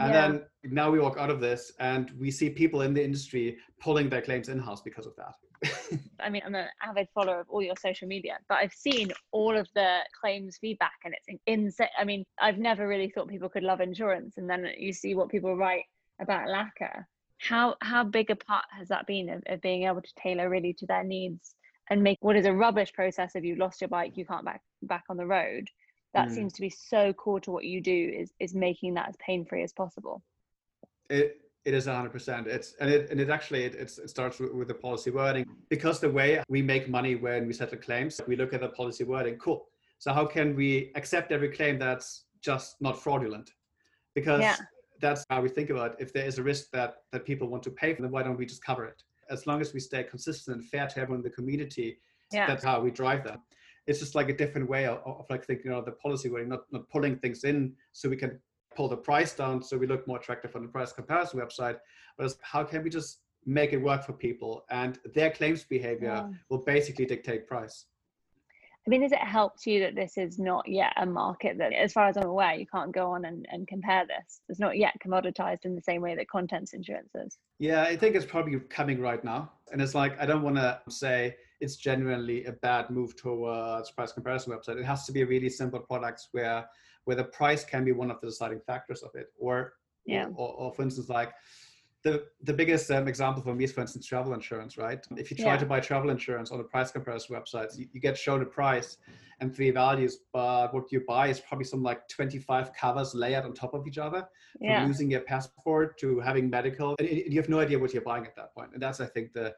And 0.00 0.14
yeah. 0.14 0.28
then 0.28 0.42
now 0.64 0.90
we 0.90 0.98
walk 0.98 1.18
out 1.18 1.28
of 1.28 1.40
this 1.40 1.72
and 1.78 2.10
we 2.18 2.30
see 2.30 2.48
people 2.48 2.80
in 2.82 2.94
the 2.94 3.04
industry 3.04 3.58
pulling 3.80 4.08
their 4.08 4.22
claims 4.22 4.48
in 4.48 4.58
house 4.58 4.80
because 4.80 5.06
of 5.06 5.12
that. 5.16 5.34
I 6.20 6.30
mean, 6.30 6.40
I'm 6.44 6.54
an 6.54 6.68
avid 6.82 7.08
follower 7.14 7.40
of 7.40 7.50
all 7.50 7.62
your 7.62 7.76
social 7.76 8.08
media, 8.08 8.38
but 8.48 8.56
I've 8.56 8.72
seen 8.72 9.12
all 9.30 9.54
of 9.54 9.68
the 9.74 9.98
claims 10.18 10.56
feedback 10.58 10.94
and 11.04 11.14
it's 11.14 11.40
insane. 11.46 11.88
I 11.98 12.04
mean, 12.04 12.24
I've 12.40 12.56
never 12.56 12.88
really 12.88 13.10
thought 13.10 13.28
people 13.28 13.50
could 13.50 13.62
love 13.62 13.82
insurance. 13.82 14.38
And 14.38 14.48
then 14.48 14.66
you 14.78 14.94
see 14.94 15.14
what 15.14 15.28
people 15.28 15.54
write 15.54 15.84
about 16.18 16.48
Laka. 16.48 17.04
How, 17.36 17.76
how 17.82 18.02
big 18.02 18.30
a 18.30 18.36
part 18.36 18.64
has 18.76 18.88
that 18.88 19.06
been 19.06 19.28
of, 19.28 19.42
of 19.48 19.60
being 19.60 19.84
able 19.84 20.00
to 20.00 20.14
tailor 20.18 20.48
really 20.48 20.72
to 20.78 20.86
their 20.86 21.04
needs 21.04 21.54
and 21.90 22.02
make 22.02 22.16
what 22.20 22.36
is 22.36 22.46
a 22.46 22.52
rubbish 22.54 22.92
process 22.94 23.32
if 23.34 23.44
you 23.44 23.56
lost 23.56 23.82
your 23.82 23.88
bike, 23.88 24.16
you 24.16 24.24
can't 24.24 24.46
back 24.46 24.62
back 24.82 25.04
on 25.10 25.18
the 25.18 25.26
road 25.26 25.68
that 26.14 26.28
mm. 26.28 26.34
seems 26.34 26.52
to 26.54 26.60
be 26.60 26.70
so 26.70 27.12
core 27.12 27.40
to 27.40 27.50
what 27.50 27.64
you 27.64 27.80
do 27.80 28.12
is 28.16 28.32
is 28.40 28.54
making 28.54 28.94
that 28.94 29.08
as 29.08 29.16
pain 29.24 29.44
free 29.44 29.62
as 29.62 29.72
possible 29.72 30.22
it 31.08 31.40
it 31.64 31.74
is 31.74 31.86
100% 31.86 32.46
it's 32.46 32.74
and 32.80 32.90
it 32.90 33.10
and 33.10 33.20
it 33.20 33.28
actually 33.28 33.64
it, 33.64 33.74
it 33.74 33.90
starts 34.08 34.38
with, 34.38 34.52
with 34.52 34.68
the 34.68 34.74
policy 34.74 35.10
wording 35.10 35.44
because 35.68 36.00
the 36.00 36.08
way 36.08 36.42
we 36.48 36.62
make 36.62 36.88
money 36.88 37.16
when 37.16 37.46
we 37.46 37.52
settle 37.52 37.78
claims 37.78 38.20
we 38.26 38.36
look 38.36 38.54
at 38.54 38.60
the 38.60 38.68
policy 38.68 39.04
wording 39.04 39.36
cool 39.36 39.66
so 39.98 40.12
how 40.12 40.24
can 40.24 40.56
we 40.56 40.90
accept 40.94 41.32
every 41.32 41.50
claim 41.50 41.78
that's 41.78 42.24
just 42.40 42.80
not 42.80 43.00
fraudulent 43.00 43.52
because 44.14 44.40
yeah. 44.40 44.56
that's 45.00 45.24
how 45.28 45.40
we 45.42 45.48
think 45.48 45.68
about 45.68 45.92
it. 45.92 45.96
if 46.00 46.12
there 46.12 46.24
is 46.24 46.38
a 46.38 46.42
risk 46.42 46.70
that 46.70 47.02
that 47.12 47.24
people 47.24 47.46
want 47.48 47.62
to 47.62 47.70
pay 47.70 47.94
for 47.94 48.02
then 48.02 48.10
why 48.10 48.22
don't 48.22 48.38
we 48.38 48.46
just 48.46 48.64
cover 48.64 48.84
it 48.86 49.02
as 49.28 49.46
long 49.46 49.60
as 49.60 49.74
we 49.74 49.80
stay 49.80 50.02
consistent 50.02 50.56
and 50.56 50.66
fair 50.66 50.86
to 50.86 50.98
everyone 50.98 51.20
in 51.20 51.22
the 51.22 51.30
community 51.30 51.98
yeah. 52.32 52.46
that's 52.46 52.64
how 52.64 52.80
we 52.80 52.90
drive 52.90 53.22
that 53.22 53.38
it's 53.90 53.98
just 53.98 54.14
like 54.14 54.28
a 54.28 54.36
different 54.36 54.68
way 54.68 54.86
of, 54.86 54.98
of 55.04 55.26
like 55.28 55.44
thinking 55.44 55.72
of 55.72 55.84
the 55.84 55.92
policy 55.92 56.30
way, 56.30 56.44
not, 56.44 56.60
not 56.70 56.88
pulling 56.88 57.16
things 57.16 57.42
in 57.44 57.72
so 57.92 58.08
we 58.08 58.16
can 58.16 58.38
pull 58.76 58.88
the 58.88 58.96
price 58.96 59.34
down 59.34 59.60
so 59.60 59.76
we 59.76 59.86
look 59.86 60.06
more 60.06 60.18
attractive 60.18 60.54
on 60.54 60.62
the 60.62 60.68
price 60.68 60.92
comparison 60.92 61.40
website. 61.40 61.76
But 62.16 62.32
how 62.40 62.62
can 62.62 62.84
we 62.84 62.90
just 62.90 63.18
make 63.46 63.72
it 63.72 63.78
work 63.78 64.04
for 64.04 64.12
people 64.12 64.64
and 64.70 64.98
their 65.14 65.30
claims 65.30 65.64
behavior 65.64 66.26
yeah. 66.28 66.28
will 66.48 66.58
basically 66.58 67.04
dictate 67.06 67.48
price. 67.48 67.86
I 68.86 68.90
mean, 68.90 69.02
has 69.02 69.12
it 69.12 69.18
helped 69.18 69.66
you 69.66 69.80
that 69.80 69.94
this 69.94 70.16
is 70.16 70.38
not 70.38 70.66
yet 70.66 70.92
a 70.96 71.04
market 71.04 71.58
that, 71.58 71.72
as 71.72 71.92
far 71.92 72.08
as 72.08 72.16
I'm 72.16 72.26
aware, 72.26 72.54
you 72.54 72.66
can't 72.66 72.92
go 72.92 73.10
on 73.10 73.26
and, 73.26 73.46
and 73.50 73.68
compare 73.68 74.06
this? 74.06 74.40
It's 74.48 74.58
not 74.58 74.78
yet 74.78 74.94
commoditized 75.04 75.64
in 75.64 75.74
the 75.74 75.82
same 75.82 76.00
way 76.00 76.14
that 76.14 76.28
contents 76.28 76.72
insurance 76.72 77.10
is. 77.14 77.38
Yeah, 77.58 77.82
I 77.82 77.96
think 77.96 78.16
it's 78.16 78.24
probably 78.24 78.58
coming 78.70 79.00
right 79.00 79.22
now. 79.22 79.52
And 79.70 79.82
it's 79.82 79.94
like, 79.94 80.18
I 80.18 80.24
don't 80.24 80.42
want 80.42 80.56
to 80.56 80.80
say 80.88 81.36
it's 81.60 81.76
genuinely 81.76 82.44
a 82.44 82.52
bad 82.52 82.90
move 82.90 83.16
towards 83.16 83.90
price 83.90 84.12
comparison 84.12 84.52
website. 84.52 84.78
It 84.78 84.84
has 84.84 85.04
to 85.06 85.12
be 85.12 85.24
really 85.24 85.50
simple 85.50 85.80
products 85.80 86.28
where 86.32 86.66
where 87.04 87.16
the 87.16 87.24
price 87.24 87.64
can 87.64 87.84
be 87.84 87.92
one 87.92 88.10
of 88.10 88.20
the 88.20 88.26
deciding 88.26 88.60
factors 88.60 89.02
of 89.02 89.10
it. 89.14 89.28
Or 89.38 89.74
yeah. 90.06 90.26
or, 90.34 90.54
or 90.54 90.72
for 90.72 90.82
instance, 90.82 91.08
like 91.08 91.32
the 92.02 92.24
the 92.42 92.52
biggest 92.52 92.90
um, 92.90 93.08
example 93.08 93.42
for 93.42 93.54
me 93.54 93.64
is, 93.64 93.72
for 93.72 93.82
instance, 93.82 94.06
travel 94.06 94.32
insurance, 94.32 94.78
right? 94.78 95.04
If 95.16 95.30
you 95.30 95.36
try 95.36 95.54
yeah. 95.54 95.58
to 95.58 95.66
buy 95.66 95.80
travel 95.80 96.10
insurance 96.10 96.50
on 96.50 96.60
a 96.60 96.64
price 96.64 96.90
comparison 96.90 97.36
website, 97.36 97.76
you, 97.78 97.86
you, 97.92 98.00
get 98.00 98.16
shown 98.16 98.40
a 98.40 98.46
price 98.46 98.96
and 99.40 99.54
three 99.54 99.70
values, 99.70 100.18
but 100.32 100.72
what 100.72 100.90
you 100.90 101.02
buy 101.06 101.28
is 101.28 101.40
probably 101.40 101.64
some 101.64 101.82
like 101.82 102.08
25 102.08 102.72
covers 102.74 103.14
layered 103.14 103.44
on 103.44 103.52
top 103.52 103.74
of 103.74 103.86
each 103.86 103.98
other, 103.98 104.26
yeah. 104.60 104.80
from 104.80 104.88
losing 104.88 105.10
your 105.10 105.20
passport 105.20 105.98
to 105.98 106.20
having 106.20 106.48
medical, 106.48 106.96
and 106.98 107.08
you 107.08 107.36
have 107.36 107.48
no 107.48 107.60
idea 107.60 107.78
what 107.78 107.92
you're 107.92 108.02
buying 108.02 108.24
at 108.24 108.36
that 108.36 108.54
point. 108.54 108.70
And 108.72 108.82
that's, 108.82 109.00
I 109.00 109.06
think, 109.06 109.32
the 109.34 109.54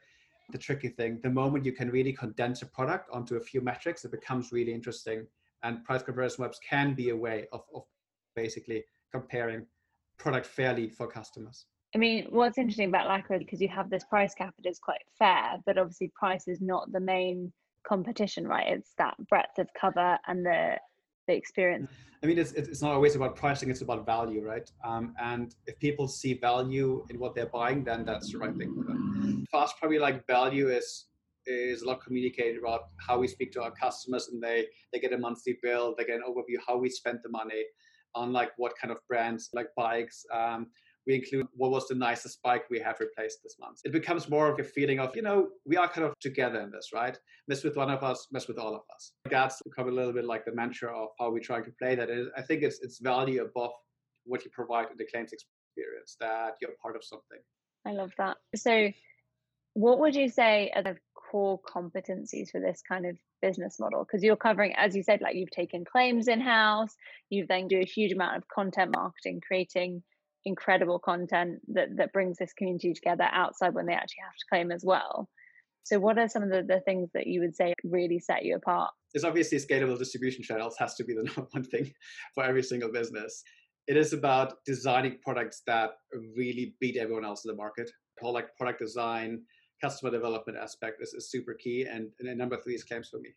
the 0.51 0.59
tricky 0.59 0.89
thing. 0.89 1.21
The 1.23 1.31
moment 1.31 1.65
you 1.65 1.73
can 1.73 1.91
really 1.91 2.13
condense 2.13 2.63
a 2.63 2.67
product 2.67 3.09
onto 3.13 3.37
a 3.37 3.41
few 3.41 3.61
metrics, 3.61 4.05
it 4.05 4.11
becomes 4.11 4.53
really 4.53 4.73
interesting. 4.73 5.27
And 5.63 5.85
price 5.85 6.03
comparison 6.03 6.43
webs 6.43 6.59
can 6.69 6.95
be 6.95 7.11
a 7.11 7.17
way 7.17 7.47
of, 7.53 7.63
of 7.75 7.85
basically 8.35 8.85
comparing 9.13 9.67
product 10.19 10.47
fairly 10.47 10.89
for 10.89 11.07
customers. 11.07 11.67
I 11.95 11.99
mean, 11.99 12.27
what's 12.31 12.59
interesting 12.59 12.89
about 12.89 13.09
Laka 13.09 13.39
because 13.39 13.61
you 13.61 13.69
have 13.69 13.91
this 13.91 14.05
price 14.05 14.35
cap, 14.35 14.55
it 14.59 14.69
is 14.69 14.79
quite 14.79 15.03
fair, 15.19 15.59
but 15.67 15.79
obviously 15.79 16.11
price 16.15 16.49
is 16.49 16.61
not 16.61 16.91
the 16.91 17.01
main 17.01 17.53
competition, 17.87 18.47
right? 18.47 18.67
It's 18.69 18.95
that 18.99 19.15
breadth 19.29 19.59
of 19.59 19.69
cover 19.79 20.19
and 20.27 20.45
the 20.45 20.77
the 21.27 21.35
experience. 21.35 21.91
I 22.23 22.27
mean 22.27 22.39
it's, 22.39 22.53
it's 22.53 22.83
not 22.83 22.93
always 22.93 23.17
about 23.17 23.37
pricing 23.37 23.71
it's 23.71 23.83
about 23.83 24.07
value 24.07 24.43
right? 24.43 24.71
Um, 24.85 25.15
and 25.21 25.55
if 25.67 25.79
people 25.79 26.09
see 26.09 26.35
value 26.35 27.05
in 27.11 27.19
what 27.19 27.35
they're 27.35 27.47
buying 27.47 27.85
then 27.85 28.05
that's 28.05 28.33
the 28.33 28.39
right 28.39 28.57
thing 28.57 28.75
for 28.75 28.85
them. 28.85 29.45
Fast 29.51 29.77
probably 29.79 29.99
like 29.99 30.27
value 30.27 30.69
is 30.69 31.07
is 31.47 31.83
a 31.83 31.87
lot 31.87 32.01
communicated 32.05 32.59
about 32.59 32.83
how 32.99 33.19
we 33.19 33.27
speak 33.27 33.51
to 33.53 33.63
our 33.63 33.73
customers 33.73 34.29
and 34.29 34.43
they 34.43 34.67
they 34.93 35.01
get 35.01 35.13
a 35.13 35.19
monthly 35.19 35.59
bill 35.63 35.95
they 35.99 36.05
get 36.05 36.17
an 36.17 36.23
overview 36.29 36.57
how 36.67 36.77
we 36.77 36.89
spend 36.89 37.19
the 37.25 37.29
money 37.29 37.65
on 38.15 38.33
like 38.33 38.51
what 38.57 38.73
kind 38.81 38.93
of 38.93 38.99
brands 39.09 39.51
like 39.53 39.67
bikes 39.77 40.25
um, 40.33 40.69
we 41.07 41.15
include 41.17 41.47
what 41.55 41.71
was 41.71 41.89
the 41.89 41.95
nicest 41.95 42.43
bike 42.43 42.65
we 42.71 42.79
have 42.81 43.01
replaced 43.01 43.39
this 43.43 43.57
month. 43.61 43.81
It 43.85 43.93
becomes 43.93 44.29
more 44.29 44.49
of 44.51 44.59
a 44.59 44.65
feeling 44.65 45.01
of, 45.01 45.15
you 45.17 45.23
know, 45.23 45.49
we 45.67 45.77
are 45.77 45.89
kind 45.89 46.07
of 46.07 46.15
together 46.21 46.61
in 46.61 46.71
this, 46.71 46.91
right? 46.95 47.19
Mess 47.49 47.65
with 47.65 47.77
one 47.77 47.91
of 47.91 48.03
us, 48.03 48.29
mess 48.31 48.49
with 48.49 48.59
all 48.59 48.75
of 48.75 48.83
us. 48.95 49.13
That's 49.31 49.61
become 49.63 49.89
a 49.89 49.93
little 49.93 50.13
bit 50.13 50.25
like 50.25 50.45
the 50.45 50.55
mantra 50.55 50.97
of 50.97 51.09
how 51.19 51.31
we're 51.31 51.41
trying 51.41 51.65
to 51.65 51.73
play 51.79 51.95
that. 51.97 52.09
I 52.37 52.43
think 52.43 52.63
it's 52.63 52.81
it's 52.83 52.99
value 53.01 53.43
above 53.43 53.73
what 54.25 54.45
you 54.45 54.51
provide 54.53 54.91
in 54.91 54.97
the 54.97 55.07
claims 55.13 55.33
experience, 55.33 56.17
that 56.21 56.55
you're 56.61 56.71
part 56.81 56.97
of 56.97 57.05
something. 57.05 57.39
I 57.87 57.93
love 57.93 58.13
that. 58.19 58.37
So 58.55 58.91
what 59.75 59.99
would 59.99 60.15
you 60.15 60.29
say 60.29 60.71
are 60.75 60.83
the 60.83 60.97
core 61.15 61.61
competencies 61.63 62.51
for 62.51 62.61
this 62.61 62.83
kind 62.87 63.07
of 63.07 63.17
business 63.41 63.81
model? 63.81 64.05
Because 64.05 64.23
you're 64.23 64.37
covering, 64.37 64.75
as 64.77 64.95
you 64.95 65.03
said, 65.03 65.21
like 65.21 65.35
you've 65.35 65.51
taken 65.51 65.85
claims 65.85 66.29
in 66.29 66.41
house, 66.41 66.95
you've 67.31 67.49
then 67.49 67.69
do 67.69 67.81
a 67.81 67.85
huge 67.85 68.13
amount 68.13 68.37
of 68.37 68.47
content 68.49 68.95
marketing, 68.95 69.41
creating 69.45 70.03
incredible 70.45 70.99
content 70.99 71.61
that 71.69 71.97
that 71.97 72.13
brings 72.13 72.39
this 72.39 72.53
community 72.53 72.93
together 72.95 73.29
outside 73.33 73.75
when 73.75 73.87
they 73.87 73.95
actually 73.95 74.23
have 74.23 74.37
to 74.37 74.47
claim 74.49 74.73
as 74.73 74.85
well. 74.85 75.29
So, 75.85 75.99
what 75.99 76.19
are 76.19 76.29
some 76.29 76.43
of 76.43 76.51
the, 76.51 76.63
the 76.63 76.81
things 76.81 77.11
that 77.15 77.27
you 77.27 77.41
would 77.41 77.57
say 77.57 77.75
really 77.85 78.19
set 78.19 78.45
you 78.45 78.57
apart? 78.57 78.91
There's 79.13 79.25
obviously 79.25 79.59
scalable 79.59 79.99
distribution 79.99 80.43
channels 80.43 80.77
has 80.79 80.95
to 80.95 81.05
be 81.05 81.15
the 81.15 81.23
number 81.25 81.47
one 81.51 81.65
thing 81.65 81.93
for 82.35 82.45
every 82.45 82.63
single 82.63 82.91
business. 82.91 83.43
It 83.89 83.97
is 83.97 84.13
about 84.13 84.65
designing 84.65 85.19
products 85.25 85.63
that 85.67 85.91
really 86.37 86.75
beat 86.81 86.97
everyone 86.97 87.25
else 87.25 87.45
in 87.45 87.51
the 87.51 87.57
market. 87.57 87.91
Whole 88.21 88.33
like 88.33 88.55
product 88.57 88.79
design, 88.79 89.43
customer 89.83 90.13
development 90.13 90.57
aspect 90.57 91.03
is, 91.03 91.13
is 91.15 91.31
super 91.31 91.55
key, 91.55 91.87
and, 91.91 92.11
and 92.21 92.29
a 92.29 92.35
number 92.35 92.57
three 92.57 92.75
is 92.75 92.85
claims 92.85 93.09
for 93.09 93.19
me. 93.19 93.31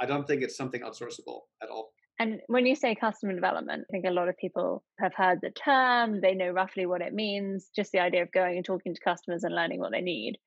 I 0.00 0.06
don't 0.06 0.26
think 0.26 0.42
it's 0.42 0.56
something 0.56 0.82
outsourceable 0.82 1.40
at 1.60 1.68
all. 1.68 1.87
And 2.20 2.40
when 2.48 2.66
you 2.66 2.74
say 2.74 2.96
customer 2.96 3.32
development, 3.32 3.86
I 3.88 3.92
think 3.92 4.04
a 4.04 4.10
lot 4.10 4.28
of 4.28 4.36
people 4.36 4.82
have 4.98 5.14
heard 5.14 5.40
the 5.40 5.50
term, 5.50 6.20
they 6.20 6.34
know 6.34 6.50
roughly 6.50 6.84
what 6.84 7.00
it 7.00 7.14
means, 7.14 7.70
just 7.74 7.92
the 7.92 8.00
idea 8.00 8.22
of 8.22 8.32
going 8.32 8.56
and 8.56 8.64
talking 8.64 8.94
to 8.94 9.00
customers 9.00 9.44
and 9.44 9.54
learning 9.54 9.78
what 9.78 9.92
they 9.92 10.00
need. 10.00 10.38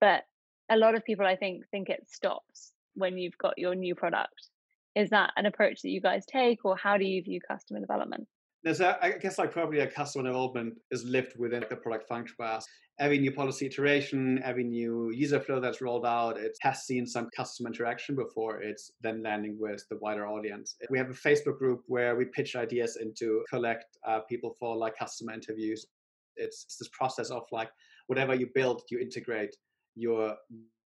But 0.00 0.22
a 0.70 0.76
lot 0.76 0.94
of 0.94 1.04
people, 1.04 1.26
I 1.26 1.36
think, 1.36 1.64
think 1.70 1.88
it 1.88 2.08
stops 2.08 2.72
when 2.94 3.18
you've 3.18 3.38
got 3.38 3.58
your 3.58 3.74
new 3.74 3.94
product. 3.94 4.50
Is 4.94 5.10
that 5.10 5.32
an 5.36 5.46
approach 5.46 5.82
that 5.82 5.90
you 5.90 6.00
guys 6.00 6.24
take, 6.26 6.64
or 6.64 6.76
how 6.76 6.96
do 6.96 7.04
you 7.04 7.22
view 7.22 7.40
customer 7.40 7.80
development? 7.80 8.28
There's 8.66 8.80
a, 8.80 8.98
I 9.00 9.12
guess 9.12 9.38
like 9.38 9.52
probably 9.52 9.78
a 9.78 9.86
customer 9.86 10.24
development 10.24 10.74
is 10.90 11.04
lived 11.04 11.38
within 11.38 11.64
the 11.70 11.76
product 11.76 12.08
function 12.08 12.34
as 12.42 12.66
every 12.98 13.16
new 13.16 13.30
policy 13.30 13.66
iteration, 13.66 14.40
every 14.42 14.64
new 14.64 15.12
user 15.12 15.38
flow 15.38 15.60
that's 15.60 15.80
rolled 15.80 16.04
out, 16.04 16.36
it 16.36 16.58
has 16.62 16.82
seen 16.82 17.06
some 17.06 17.28
customer 17.30 17.68
interaction 17.68 18.16
before 18.16 18.60
it's 18.60 18.90
then 19.00 19.22
landing 19.22 19.56
with 19.60 19.86
the 19.88 19.98
wider 19.98 20.26
audience. 20.26 20.74
We 20.90 20.98
have 20.98 21.10
a 21.10 21.12
Facebook 21.12 21.60
group 21.60 21.82
where 21.86 22.16
we 22.16 22.24
pitch 22.24 22.56
ideas 22.56 22.96
into 23.00 23.44
collect 23.48 23.84
uh, 24.04 24.22
people 24.28 24.56
for 24.58 24.76
like 24.76 24.98
customer 24.98 25.32
interviews. 25.32 25.86
It's, 26.34 26.64
it's 26.64 26.76
this 26.76 26.88
process 26.88 27.30
of 27.30 27.44
like 27.52 27.70
whatever 28.08 28.34
you 28.34 28.48
build, 28.52 28.82
you 28.90 28.98
integrate 28.98 29.54
your 29.94 30.34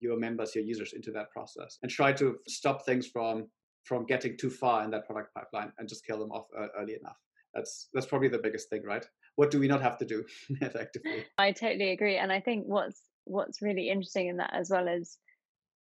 your 0.02 0.20
members, 0.20 0.54
your 0.54 0.66
users 0.66 0.92
into 0.92 1.12
that 1.12 1.32
process, 1.32 1.78
and 1.82 1.90
try 1.90 2.12
to 2.12 2.40
stop 2.46 2.86
things 2.86 3.08
from 3.08 3.48
from 3.86 4.06
getting 4.06 4.36
too 4.36 4.50
far 4.50 4.84
in 4.84 4.92
that 4.92 5.06
product 5.06 5.34
pipeline 5.34 5.72
and 5.78 5.88
just 5.88 6.06
kill 6.06 6.20
them 6.20 6.32
off 6.34 6.46
uh, 6.60 6.68
early 6.78 6.96
enough 7.00 7.16
that's 7.54 7.90
that's 7.94 8.06
probably 8.06 8.28
the 8.28 8.40
biggest 8.40 8.70
thing 8.70 8.84
right? 8.84 9.06
What 9.36 9.52
do 9.52 9.60
we 9.60 9.68
not 9.68 9.82
have 9.82 9.98
to 10.00 10.06
do 10.06 10.24
effectively? 10.62 11.26
I 11.38 11.52
totally 11.52 11.92
agree 11.92 12.18
and 12.18 12.32
i 12.32 12.40
think 12.40 12.66
what's 12.66 13.02
what's 13.26 13.62
really 13.62 13.90
interesting 13.90 14.28
in 14.28 14.38
that 14.38 14.54
as 14.54 14.70
well 14.70 14.88
is 14.88 15.18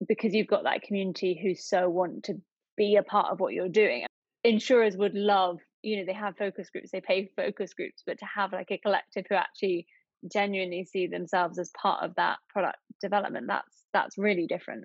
because 0.08 0.34
you've 0.34 0.48
got 0.48 0.64
that 0.64 0.82
community 0.82 1.40
who 1.42 1.56
so 1.56 1.90
want 1.90 2.24
to 2.24 2.36
be 2.76 2.96
a 2.96 3.04
part 3.04 3.32
of 3.32 3.40
what 3.40 3.54
you're 3.54 3.70
doing 3.70 4.06
insurers 4.44 4.96
would 4.96 5.16
love 5.16 5.60
you 5.82 5.98
know 5.98 6.06
they 6.06 6.14
have 6.14 6.38
focus 6.38 6.70
groups 6.70 6.92
they 6.92 7.02
pay 7.02 7.30
focus 7.36 7.74
groups 7.74 8.04
but 8.06 8.20
to 8.20 8.26
have 8.26 8.54
like 8.54 8.72
a 8.72 8.78
collective 8.78 9.26
who 9.30 9.36
actually 9.36 9.88
genuinely 10.32 10.84
see 10.84 11.08
themselves 11.08 11.60
as 11.60 11.72
part 11.80 12.04
of 12.04 12.16
that 12.16 12.38
product 12.50 12.78
development 13.02 13.46
that's 13.48 13.84
that's 13.94 14.18
really 14.18 14.48
different. 14.48 14.84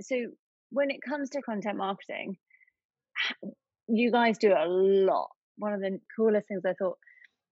So 0.00 0.16
when 0.70 0.90
it 0.90 1.00
comes 1.06 1.30
to 1.30 1.42
content 1.42 1.76
marketing 1.76 2.36
you 3.88 4.10
guys 4.10 4.38
do 4.38 4.52
a 4.52 4.66
lot 4.66 5.28
one 5.56 5.72
of 5.72 5.80
the 5.80 6.00
coolest 6.16 6.48
things 6.48 6.62
I 6.64 6.74
thought 6.74 6.98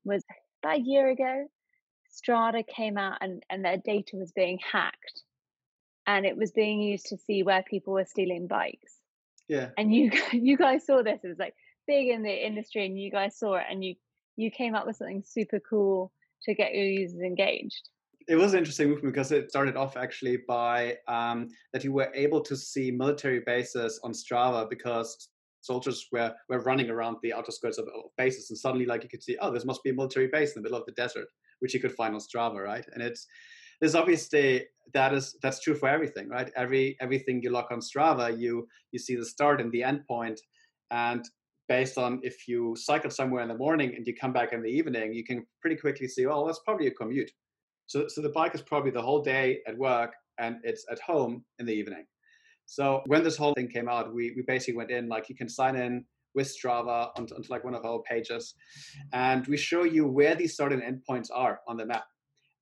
was 0.04 0.24
about 0.62 0.78
a 0.78 0.80
year 0.80 1.08
ago, 1.08 1.46
Strava 2.12 2.66
came 2.66 2.98
out 2.98 3.18
and, 3.20 3.42
and 3.50 3.64
their 3.64 3.78
data 3.78 4.16
was 4.16 4.32
being 4.32 4.58
hacked 4.58 5.22
and 6.06 6.26
it 6.26 6.36
was 6.36 6.50
being 6.50 6.80
used 6.80 7.06
to 7.06 7.16
see 7.16 7.42
where 7.42 7.62
people 7.62 7.94
were 7.94 8.04
stealing 8.04 8.46
bikes. 8.46 8.96
Yeah. 9.48 9.68
And 9.76 9.94
you 9.94 10.10
you 10.32 10.56
guys 10.56 10.86
saw 10.86 11.02
this. 11.02 11.20
It 11.22 11.28
was 11.28 11.38
like 11.38 11.54
big 11.86 12.08
in 12.08 12.22
the 12.22 12.46
industry 12.46 12.86
and 12.86 12.98
you 12.98 13.10
guys 13.10 13.38
saw 13.38 13.54
it 13.54 13.64
and 13.70 13.84
you 13.84 13.94
you 14.36 14.50
came 14.50 14.74
up 14.74 14.86
with 14.86 14.96
something 14.96 15.22
super 15.26 15.60
cool 15.60 16.12
to 16.44 16.54
get 16.54 16.74
your 16.74 16.86
users 16.86 17.20
engaged. 17.20 17.88
It 18.28 18.36
was 18.36 18.52
an 18.52 18.58
interesting 18.58 18.88
movement 18.88 19.14
because 19.14 19.32
it 19.32 19.50
started 19.50 19.76
off 19.76 19.96
actually 19.96 20.38
by 20.48 20.96
um, 21.08 21.48
that 21.72 21.82
you 21.82 21.92
were 21.92 22.10
able 22.14 22.40
to 22.42 22.56
see 22.56 22.90
military 22.90 23.40
bases 23.40 24.00
on 24.04 24.12
Strava 24.12 24.70
because 24.70 25.28
soldiers 25.62 26.08
were, 26.12 26.34
were 26.48 26.60
running 26.60 26.90
around 26.90 27.16
the 27.22 27.32
outer 27.32 27.52
skirts 27.52 27.78
of, 27.78 27.86
of, 27.86 28.10
bases 28.18 28.50
and 28.50 28.58
suddenly 28.58 28.84
like 28.84 29.02
you 29.02 29.08
could 29.08 29.22
see 29.22 29.38
oh 29.40 29.50
this 29.50 29.64
must 29.64 29.82
be 29.82 29.90
a 29.90 29.94
military 29.94 30.26
base 30.26 30.54
in 30.54 30.62
the 30.62 30.66
middle 30.66 30.78
of 30.78 30.86
the 30.86 30.92
desert 30.92 31.28
which 31.60 31.72
you 31.72 31.80
could 31.80 31.94
find 31.94 32.14
on 32.14 32.20
strava 32.20 32.62
right? 32.62 32.84
And 32.92 33.02
it's 33.02 33.26
there's 33.80 33.94
obviously 33.94 34.66
that 34.92 35.14
is 35.14 35.36
that's 35.42 35.60
true 35.60 35.74
for 35.74 35.88
everything 35.88 36.28
right? 36.28 36.50
Every 36.56 36.96
everything 37.00 37.42
you 37.42 37.50
look 37.50 37.70
on 37.70 37.80
strava 37.80 38.38
you 38.38 38.68
you 38.90 38.98
see 38.98 39.16
the 39.16 39.24
start 39.24 39.60
and 39.60 39.72
the 39.72 39.82
end 39.82 40.06
point 40.06 40.40
and 40.90 41.24
based 41.68 41.96
on 41.96 42.20
if 42.22 42.46
you 42.48 42.74
cycle 42.76 43.10
somewhere 43.10 43.42
in 43.42 43.48
the 43.48 43.56
morning 43.56 43.94
and 43.96 44.06
you 44.06 44.14
come 44.14 44.32
back 44.32 44.52
in 44.52 44.62
the 44.62 44.68
evening 44.68 45.14
you 45.14 45.24
can 45.24 45.46
pretty 45.60 45.76
quickly 45.76 46.08
see 46.08 46.26
oh 46.26 46.46
that's 46.46 46.60
probably 46.64 46.88
a 46.88 46.90
commute. 46.90 47.30
So 47.86 48.08
so 48.08 48.20
the 48.20 48.30
bike 48.30 48.54
is 48.54 48.62
probably 48.62 48.90
the 48.90 49.02
whole 49.02 49.22
day 49.22 49.60
at 49.66 49.78
work 49.78 50.12
and 50.38 50.56
it's 50.64 50.84
at 50.90 50.98
home 51.00 51.44
in 51.58 51.66
the 51.66 51.72
evening 51.72 52.04
so 52.66 53.02
when 53.06 53.22
this 53.22 53.36
whole 53.36 53.54
thing 53.54 53.68
came 53.68 53.88
out, 53.88 54.14
we, 54.14 54.32
we 54.36 54.42
basically 54.46 54.76
went 54.76 54.90
in 54.90 55.08
like 55.08 55.28
you 55.28 55.34
can 55.34 55.48
sign 55.48 55.76
in 55.76 56.04
with 56.34 56.48
Strava 56.48 57.10
onto, 57.16 57.34
onto 57.34 57.50
like 57.50 57.64
one 57.64 57.74
of 57.74 57.84
our 57.84 58.00
pages, 58.02 58.54
and 59.12 59.46
we 59.46 59.56
show 59.56 59.84
you 59.84 60.06
where 60.06 60.34
these 60.34 60.58
and 60.58 60.82
endpoints 60.82 61.28
are 61.32 61.60
on 61.68 61.76
the 61.76 61.86
map. 61.86 62.04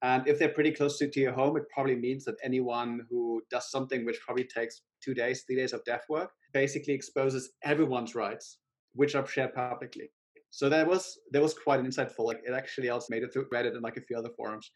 And 0.03 0.27
if 0.27 0.39
they're 0.39 0.49
pretty 0.49 0.73
close 0.73 0.99
to, 0.99 1.11
to 1.11 1.21
your 1.21 1.33
home, 1.33 1.57
it 1.57 1.65
probably 1.73 1.95
means 1.95 2.25
that 2.25 2.37
anyone 2.43 3.03
who 3.11 3.43
does 3.51 3.71
something 3.71 4.05
which 4.05 4.19
probably 4.25 4.45
takes 4.45 4.81
two 5.05 5.13
days, 5.13 5.45
three 5.47 5.57
days 5.57 5.75
of 5.75 5.85
dev 5.85 6.01
work, 6.09 6.31
basically 6.55 6.95
exposes 6.95 7.51
everyone's 7.63 8.15
rights, 8.15 8.59
which 8.95 9.15
are 9.15 9.27
shared 9.27 9.55
publicly. 9.55 10.11
So 10.51 10.69
that 10.69 10.87
was 10.87 11.19
that 11.33 11.43
was 11.43 11.55
quite 11.55 11.81
an 11.81 11.87
insightful. 11.87 12.25
Like 12.25 12.41
it 12.45 12.53
actually 12.53 12.89
also 12.89 13.07
made 13.11 13.23
it 13.23 13.33
through 13.33 13.49
Reddit 13.53 13.75
and 13.75 13.83
like 13.83 13.97
a 13.97 14.03
few 14.03 14.17
other 14.17 14.31
forums. 14.37 14.71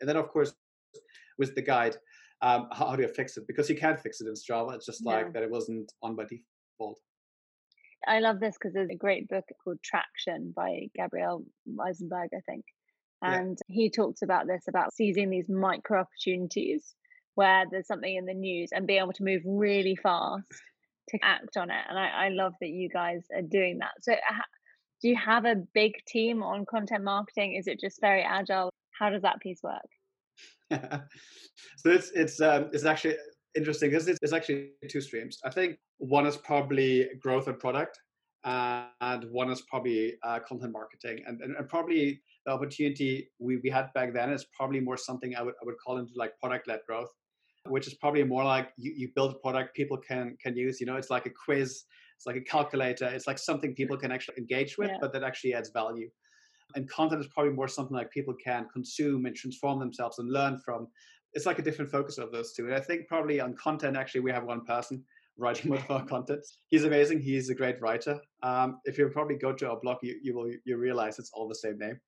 And 0.00 0.08
then 0.08 0.16
of 0.16 0.28
course 0.28 0.54
with 1.38 1.54
the 1.54 1.62
guide, 1.62 1.96
um, 2.40 2.68
how, 2.72 2.94
do 2.94 3.02
you 3.02 3.08
fix 3.08 3.36
it? 3.36 3.46
Because 3.46 3.68
you 3.68 3.76
can't 3.76 3.98
fix 4.00 4.20
it 4.20 4.26
in 4.26 4.34
Strava. 4.34 4.74
It's 4.74 4.86
just 4.86 5.04
like 5.04 5.26
yeah. 5.26 5.32
that 5.32 5.42
it 5.42 5.50
wasn't 5.50 5.92
on 6.02 6.14
by 6.14 6.24
default. 6.24 7.00
I 8.06 8.20
love 8.20 8.38
this 8.38 8.56
because 8.58 8.74
there's 8.74 8.90
a 8.90 8.96
great 8.96 9.28
book 9.28 9.44
called 9.62 9.78
Traction 9.82 10.52
by 10.54 10.86
Gabriel 10.94 11.44
Eisenberg, 11.84 12.30
I 12.34 12.40
think. 12.48 12.64
And 13.22 13.58
yeah. 13.68 13.74
he 13.74 13.90
talks 13.90 14.22
about 14.22 14.46
this 14.46 14.64
about 14.68 14.94
seizing 14.94 15.30
these 15.30 15.48
micro 15.48 16.00
opportunities 16.00 16.94
where 17.34 17.64
there's 17.70 17.88
something 17.88 18.14
in 18.14 18.26
the 18.26 18.34
news 18.34 18.70
and 18.72 18.86
being 18.86 19.00
able 19.00 19.12
to 19.12 19.24
move 19.24 19.42
really 19.44 19.96
fast 19.96 20.44
to 21.08 21.18
act 21.22 21.56
on 21.56 21.70
it. 21.70 21.84
And 21.88 21.98
I, 21.98 22.26
I 22.26 22.28
love 22.28 22.52
that 22.60 22.68
you 22.68 22.88
guys 22.88 23.22
are 23.34 23.42
doing 23.42 23.78
that. 23.78 23.90
So, 24.00 24.14
do 25.02 25.08
you 25.08 25.16
have 25.16 25.44
a 25.44 25.56
big 25.74 25.92
team 26.06 26.42
on 26.42 26.66
content 26.66 27.04
marketing? 27.04 27.54
Is 27.54 27.66
it 27.66 27.80
just 27.80 28.00
very 28.00 28.22
agile? 28.22 28.70
How 28.98 29.10
does 29.10 29.22
that 29.22 29.40
piece 29.40 29.60
work? 29.62 29.86
so 31.76 31.90
it's 31.90 32.10
it's 32.14 32.40
um, 32.40 32.70
it's 32.72 32.84
actually 32.84 33.16
interesting 33.56 33.90
because 33.90 34.08
it's, 34.08 34.18
it's 34.22 34.32
actually 34.32 34.70
two 34.88 35.00
streams. 35.00 35.38
I 35.44 35.50
think 35.50 35.78
one 35.98 36.26
is 36.26 36.36
probably 36.36 37.08
growth 37.20 37.48
and 37.48 37.58
product, 37.58 37.98
and 38.44 39.24
one 39.30 39.50
is 39.50 39.62
probably 39.62 40.14
uh, 40.22 40.40
content 40.40 40.72
marketing, 40.72 41.24
and, 41.26 41.40
and, 41.40 41.56
and 41.56 41.68
probably 41.68 42.20
the 42.46 42.52
opportunity 42.52 43.30
we, 43.38 43.58
we 43.58 43.70
had 43.70 43.92
back 43.94 44.12
then 44.14 44.30
is 44.30 44.46
probably 44.56 44.80
more 44.80 44.96
something 44.96 45.34
I 45.34 45.42
would 45.42 45.54
I 45.60 45.64
would 45.64 45.76
call 45.84 45.98
into 45.98 46.12
like 46.16 46.38
product 46.40 46.68
led 46.68 46.80
growth, 46.86 47.10
which 47.66 47.86
is 47.86 47.94
probably 47.94 48.24
more 48.24 48.44
like 48.44 48.70
you, 48.76 48.92
you 48.96 49.08
build 49.14 49.32
a 49.32 49.38
product 49.38 49.74
people 49.74 49.96
can 49.96 50.36
can 50.42 50.56
use. 50.56 50.80
You 50.80 50.86
know, 50.86 50.96
it's 50.96 51.10
like 51.10 51.26
a 51.26 51.30
quiz, 51.30 51.84
it's 52.16 52.26
like 52.26 52.36
a 52.36 52.40
calculator, 52.40 53.06
it's 53.06 53.26
like 53.26 53.38
something 53.38 53.74
people 53.74 53.96
can 53.96 54.12
actually 54.12 54.38
engage 54.38 54.78
with, 54.78 54.90
yeah. 54.90 54.98
but 55.00 55.12
that 55.12 55.22
actually 55.22 55.54
adds 55.54 55.70
value. 55.70 56.10
And 56.74 56.88
content 56.88 57.20
is 57.20 57.28
probably 57.28 57.52
more 57.52 57.68
something 57.68 57.96
like 57.96 58.10
people 58.10 58.34
can 58.34 58.66
consume 58.72 59.26
and 59.26 59.34
transform 59.34 59.78
themselves 59.78 60.18
and 60.18 60.30
learn 60.30 60.58
from. 60.58 60.88
It's 61.34 61.46
like 61.46 61.58
a 61.58 61.62
different 61.62 61.90
focus 61.90 62.18
of 62.18 62.32
those 62.32 62.52
two. 62.52 62.66
And 62.66 62.74
I 62.74 62.80
think 62.80 63.06
probably 63.06 63.40
on 63.40 63.54
content, 63.54 63.96
actually, 63.96 64.20
we 64.20 64.32
have 64.32 64.44
one 64.44 64.64
person 64.64 65.04
writing 65.38 65.70
most 65.70 65.84
of 65.84 65.90
our 65.90 66.04
content. 66.04 66.44
He's 66.68 66.84
amazing. 66.84 67.20
He's 67.20 67.48
a 67.48 67.54
great 67.54 67.80
writer. 67.80 68.20
Um, 68.42 68.80
if 68.84 68.98
you 68.98 69.08
probably 69.08 69.36
go 69.36 69.52
to 69.52 69.70
our 69.70 69.78
blog, 69.80 69.98
you, 70.02 70.18
you 70.22 70.34
will 70.34 70.50
you 70.64 70.76
realize 70.76 71.18
it's 71.18 71.30
all 71.32 71.48
the 71.48 71.54
same 71.54 71.78
name. 71.78 71.98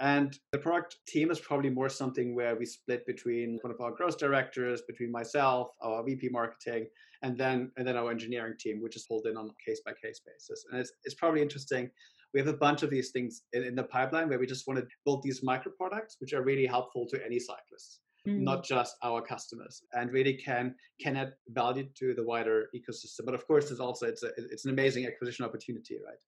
And 0.00 0.36
the 0.50 0.58
product 0.58 0.96
team 1.06 1.30
is 1.30 1.38
probably 1.38 1.70
more 1.70 1.88
something 1.88 2.34
where 2.34 2.56
we 2.56 2.66
split 2.66 3.06
between 3.06 3.58
one 3.62 3.72
of 3.72 3.80
our 3.80 3.92
growth 3.92 4.18
directors, 4.18 4.82
between 4.82 5.12
myself, 5.12 5.68
our 5.82 6.02
VP 6.02 6.30
marketing, 6.30 6.88
and 7.22 7.38
then 7.38 7.70
and 7.76 7.86
then 7.86 7.96
our 7.96 8.10
engineering 8.10 8.54
team, 8.58 8.82
which 8.82 8.96
is 8.96 9.06
pulled 9.06 9.26
in 9.26 9.36
on 9.36 9.48
a 9.48 9.70
case 9.70 9.80
by 9.86 9.92
case 9.92 10.20
basis. 10.26 10.64
And 10.70 10.80
it's, 10.80 10.92
it's 11.04 11.14
probably 11.14 11.42
interesting. 11.42 11.90
We 12.34 12.40
have 12.40 12.48
a 12.48 12.52
bunch 12.52 12.82
of 12.82 12.90
these 12.90 13.10
things 13.10 13.42
in, 13.52 13.62
in 13.64 13.74
the 13.74 13.84
pipeline 13.84 14.28
where 14.28 14.38
we 14.38 14.46
just 14.46 14.66
want 14.66 14.80
to 14.80 14.86
build 15.04 15.22
these 15.22 15.42
micro 15.42 15.72
products, 15.72 16.16
which 16.18 16.32
are 16.32 16.42
really 16.42 16.66
helpful 16.66 17.06
to 17.10 17.24
any 17.24 17.38
cyclist, 17.38 18.00
mm. 18.26 18.40
not 18.40 18.64
just 18.64 18.96
our 19.02 19.22
customers, 19.22 19.82
and 19.92 20.12
really 20.12 20.34
can 20.34 20.74
can 21.00 21.16
add 21.16 21.32
value 21.48 21.86
to 22.00 22.12
the 22.12 22.24
wider 22.24 22.68
ecosystem. 22.74 23.24
But 23.24 23.34
of 23.34 23.46
course, 23.46 23.70
it's 23.70 23.80
also 23.80 24.06
it's 24.06 24.24
a, 24.24 24.30
it's 24.36 24.64
an 24.64 24.72
amazing 24.72 25.06
acquisition 25.06 25.44
opportunity, 25.44 25.98
right? 26.04 26.18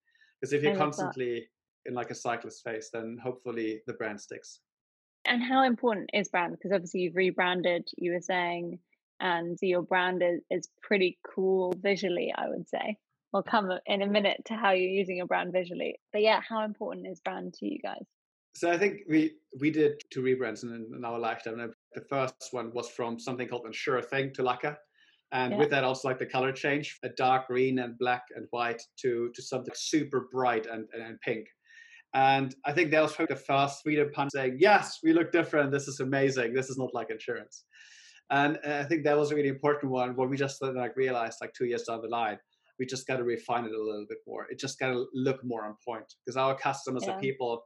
Because 0.40 0.52
if 0.52 0.62
you're 0.62 0.76
constantly 0.76 1.48
in 1.86 1.94
like 1.94 2.10
a 2.10 2.14
cyclist 2.14 2.62
face, 2.62 2.90
then 2.92 3.18
hopefully 3.22 3.80
the 3.86 3.94
brand 3.94 4.20
sticks. 4.20 4.60
And 5.24 5.42
how 5.42 5.64
important 5.64 6.10
is 6.12 6.28
brand? 6.28 6.52
Because 6.52 6.72
obviously 6.72 7.00
you've 7.00 7.16
rebranded, 7.16 7.88
you 7.96 8.12
were 8.12 8.20
saying, 8.20 8.78
and 9.18 9.58
your 9.62 9.82
brand 9.82 10.22
is, 10.22 10.40
is 10.50 10.68
pretty 10.82 11.18
cool 11.34 11.74
visually, 11.80 12.32
I 12.36 12.48
would 12.48 12.68
say. 12.68 12.98
We'll 13.32 13.42
come 13.42 13.70
in 13.86 14.02
a 14.02 14.06
minute 14.06 14.40
to 14.46 14.54
how 14.54 14.70
you're 14.72 14.88
using 14.88 15.16
your 15.16 15.26
brand 15.26 15.52
visually. 15.52 15.98
But 16.12 16.22
yeah, 16.22 16.40
how 16.48 16.64
important 16.64 17.06
is 17.06 17.20
brand 17.20 17.54
to 17.54 17.66
you 17.66 17.78
guys? 17.82 18.06
So 18.54 18.70
I 18.70 18.78
think 18.78 19.00
we 19.08 19.32
we 19.60 19.70
did 19.70 20.02
two 20.10 20.22
rebrands 20.22 20.62
in, 20.62 20.90
in 20.96 21.04
our 21.04 21.18
lifetime. 21.18 21.72
The 21.94 22.00
first 22.08 22.48
one 22.52 22.72
was 22.72 22.88
from 22.88 23.18
something 23.18 23.48
called 23.48 23.66
Insure 23.66 24.00
Thing 24.00 24.32
to 24.34 24.42
Laka. 24.42 24.76
And 25.32 25.52
yeah. 25.52 25.58
with 25.58 25.70
that 25.70 25.84
also 25.84 26.08
like 26.08 26.18
the 26.18 26.26
color 26.26 26.52
change, 26.52 26.98
a 27.02 27.08
dark 27.10 27.48
green 27.48 27.80
and 27.80 27.98
black 27.98 28.22
and 28.34 28.46
white 28.50 28.80
to 29.02 29.30
to 29.34 29.42
something 29.42 29.74
super 29.76 30.28
bright 30.32 30.66
and, 30.66 30.86
and, 30.94 31.02
and 31.02 31.20
pink. 31.20 31.46
And 32.14 32.54
I 32.64 32.72
think 32.72 32.92
that 32.92 33.02
was 33.02 33.12
probably 33.12 33.34
the 33.34 33.42
first 33.42 33.82
freedom 33.82 34.10
punch 34.10 34.30
saying, 34.32 34.56
yes, 34.58 35.00
we 35.02 35.12
look 35.12 35.32
different. 35.32 35.70
This 35.70 35.86
is 35.86 36.00
amazing. 36.00 36.54
This 36.54 36.70
is 36.70 36.78
not 36.78 36.94
like 36.94 37.10
insurance. 37.10 37.64
And 38.30 38.58
I 38.64 38.84
think 38.84 39.04
that 39.04 39.18
was 39.18 39.32
a 39.32 39.34
really 39.34 39.48
important 39.48 39.92
one 39.92 40.16
when 40.16 40.30
we 40.30 40.36
just 40.36 40.62
like 40.62 40.96
realized 40.96 41.38
like 41.42 41.52
two 41.52 41.66
years 41.66 41.82
down 41.82 42.00
the 42.00 42.08
line, 42.08 42.38
we 42.78 42.86
just 42.86 43.06
got 43.06 43.16
to 43.16 43.24
refine 43.24 43.64
it 43.64 43.72
a 43.72 43.82
little 43.82 44.06
bit 44.08 44.18
more. 44.26 44.46
It 44.50 44.58
just 44.58 44.78
got 44.78 44.88
to 44.92 45.06
look 45.14 45.44
more 45.44 45.64
on 45.64 45.76
point 45.84 46.14
because 46.24 46.36
our 46.36 46.56
customers 46.56 47.04
yeah. 47.06 47.12
are 47.12 47.20
people 47.20 47.64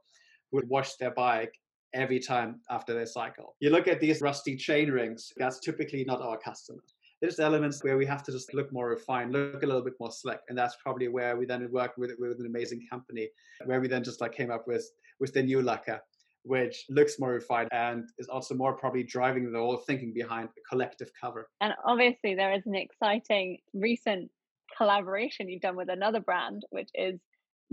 who 0.51 0.61
wash 0.67 0.95
their 0.95 1.11
bike 1.11 1.53
every 1.93 2.19
time 2.19 2.61
after 2.69 2.93
they 2.93 3.05
cycle. 3.05 3.55
You 3.59 3.69
look 3.69 3.87
at 3.87 3.99
these 3.99 4.21
rusty 4.21 4.55
chain 4.55 4.89
rings, 4.89 5.31
that's 5.37 5.59
typically 5.59 6.05
not 6.05 6.21
our 6.21 6.37
customers 6.37 6.95
there's 7.21 7.39
elements 7.39 7.83
where 7.83 7.97
we 7.97 8.05
have 8.05 8.23
to 8.23 8.31
just 8.31 8.53
look 8.53 8.73
more 8.73 8.89
refined, 8.89 9.31
look 9.31 9.61
a 9.61 9.65
little 9.65 9.83
bit 9.83 9.93
more 9.99 10.11
slick, 10.11 10.39
and 10.49 10.57
that's 10.57 10.75
probably 10.83 11.07
where 11.07 11.37
we 11.37 11.45
then 11.45 11.67
worked 11.71 11.97
with 11.97 12.11
with 12.17 12.39
an 12.39 12.47
amazing 12.47 12.85
company, 12.89 13.29
where 13.65 13.79
we 13.79 13.87
then 13.87 14.03
just 14.03 14.21
like 14.21 14.33
came 14.33 14.51
up 14.51 14.67
with 14.67 14.89
with 15.19 15.31
the 15.33 15.43
new 15.43 15.61
Laka, 15.61 15.99
which 16.43 16.85
looks 16.89 17.19
more 17.19 17.33
refined 17.33 17.69
and 17.71 18.09
is 18.17 18.27
also 18.27 18.55
more 18.55 18.73
probably 18.73 19.03
driving 19.03 19.51
the 19.51 19.59
whole 19.59 19.77
thinking 19.77 20.11
behind 20.13 20.49
the 20.55 20.61
collective 20.67 21.11
cover. 21.19 21.47
And 21.61 21.73
obviously, 21.85 22.33
there 22.33 22.53
is 22.53 22.65
an 22.65 22.75
exciting 22.75 23.59
recent 23.73 24.31
collaboration 24.77 25.49
you've 25.49 25.61
done 25.61 25.75
with 25.75 25.89
another 25.89 26.19
brand, 26.19 26.63
which 26.69 26.89
is 26.93 27.19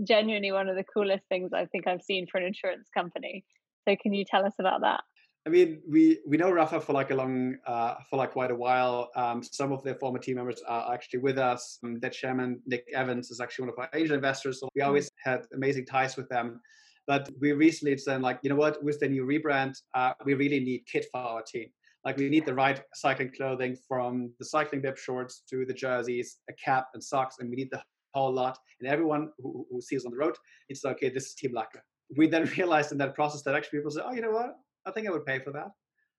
genuinely 0.03 0.51
one 0.51 0.69
of 0.69 0.75
the 0.75 0.83
coolest 0.83 1.23
things 1.29 1.51
I 1.53 1.65
think 1.65 1.87
I've 1.87 2.01
seen 2.01 2.27
for 2.31 2.37
an 2.39 2.45
insurance 2.45 2.87
company. 2.95 3.43
So, 3.87 3.95
can 4.01 4.13
you 4.13 4.25
tell 4.25 4.45
us 4.45 4.53
about 4.59 4.81
that? 4.81 5.01
I 5.47 5.49
mean, 5.49 5.81
we 5.89 6.19
we 6.27 6.37
know 6.37 6.51
Rapha 6.51 6.83
for 6.83 6.93
like 6.93 7.11
a 7.11 7.15
long, 7.15 7.55
uh, 7.65 7.95
for 8.09 8.17
like 8.17 8.31
quite 8.31 8.51
a 8.51 8.55
while. 8.55 9.09
Um, 9.15 9.41
some 9.41 9.71
of 9.71 9.83
their 9.83 9.95
former 9.95 10.19
team 10.19 10.35
members 10.35 10.61
are 10.67 10.93
actually 10.93 11.19
with 11.19 11.37
us. 11.37 11.79
Um, 11.83 11.99
their 11.99 12.09
chairman 12.09 12.61
Nick 12.65 12.85
Evans 12.93 13.31
is 13.31 13.39
actually 13.39 13.63
one 13.63 13.73
of 13.73 13.79
our 13.79 13.89
angel 13.93 14.15
investors, 14.15 14.59
so 14.59 14.69
we 14.75 14.81
always 14.81 15.07
mm. 15.07 15.13
had 15.23 15.45
amazing 15.55 15.85
ties 15.85 16.17
with 16.17 16.27
them. 16.29 16.59
But 17.07 17.29
we 17.39 17.53
recently 17.53 17.97
said, 17.97 18.21
like, 18.21 18.39
you 18.43 18.51
know 18.51 18.55
what, 18.55 18.83
with 18.83 18.99
the 18.99 19.07
new 19.07 19.25
rebrand, 19.25 19.73
uh, 19.95 20.13
we 20.25 20.35
really 20.35 20.59
need 20.59 20.83
kit 20.85 21.07
for 21.11 21.19
our 21.19 21.41
team. 21.41 21.69
Like, 22.05 22.17
we 22.17 22.29
need 22.29 22.45
the 22.45 22.53
right 22.53 22.81
cycling 22.93 23.31
clothing 23.35 23.77
from 23.87 24.31
the 24.39 24.45
cycling 24.45 24.81
bib 24.81 24.97
shorts 24.97 25.43
to 25.49 25.65
the 25.65 25.73
jerseys, 25.73 26.37
a 26.49 26.53
cap 26.53 26.87
and 26.93 27.03
socks, 27.03 27.37
and 27.39 27.49
we 27.49 27.55
need 27.55 27.69
the 27.71 27.81
whole 28.13 28.33
lot. 28.33 28.57
And 28.79 28.89
everyone 28.89 29.31
who, 29.37 29.65
who 29.69 29.81
sees 29.81 30.05
on 30.05 30.11
the 30.11 30.17
road, 30.17 30.35
it's 30.69 30.83
like, 30.83 30.97
okay, 30.97 31.09
this 31.09 31.27
is 31.27 31.33
Team 31.33 31.53
Laka. 31.53 31.81
We 32.17 32.27
then 32.27 32.45
realized 32.57 32.91
in 32.91 32.97
that 32.99 33.15
process 33.15 33.41
that 33.43 33.55
actually 33.55 33.79
people 33.79 33.91
say, 33.91 34.01
oh, 34.03 34.13
you 34.13 34.21
know 34.21 34.31
what, 34.31 34.55
I 34.85 34.91
think 34.91 35.07
I 35.07 35.11
would 35.11 35.25
pay 35.25 35.39
for 35.39 35.51
that. 35.51 35.67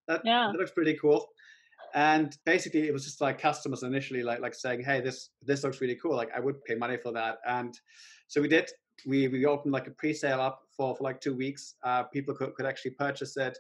That, 0.09 0.23
yeah. 0.25 0.51
that 0.53 0.59
looks 0.59 0.73
pretty 0.73 0.95
cool. 0.95 1.29
And 1.95 2.37
basically, 2.45 2.87
it 2.87 2.93
was 2.93 3.05
just 3.05 3.21
like 3.21 3.41
customers 3.41 3.83
initially 3.83 4.23
like 4.23 4.41
like 4.41 4.55
saying, 4.55 4.85
"Hey, 4.85 5.01
this 5.01 5.31
this 5.43 5.65
looks 5.65 5.81
really 5.81 5.97
cool. 5.97 6.15
Like 6.15 6.31
I 6.35 6.39
would 6.39 6.63
pay 6.65 6.77
money 6.77 6.97
for 6.97 7.11
that." 7.13 7.39
And 7.47 7.77
so 8.29 8.41
we 8.41 8.49
did. 8.49 8.71
We 9.07 9.27
we 9.29 9.45
opened 9.47 9.73
like 9.73 9.89
a 9.89 9.93
pre-sale 9.93 10.41
up 10.41 10.61
for 10.77 10.95
for 10.95 11.03
like 11.03 11.21
two 11.21 11.35
weeks. 11.35 11.75
Uh, 11.83 12.05
people 12.05 12.35
could 12.35 12.55
could 12.55 12.67
actually 12.67 12.93
purchase 12.93 13.37
it. 13.37 13.59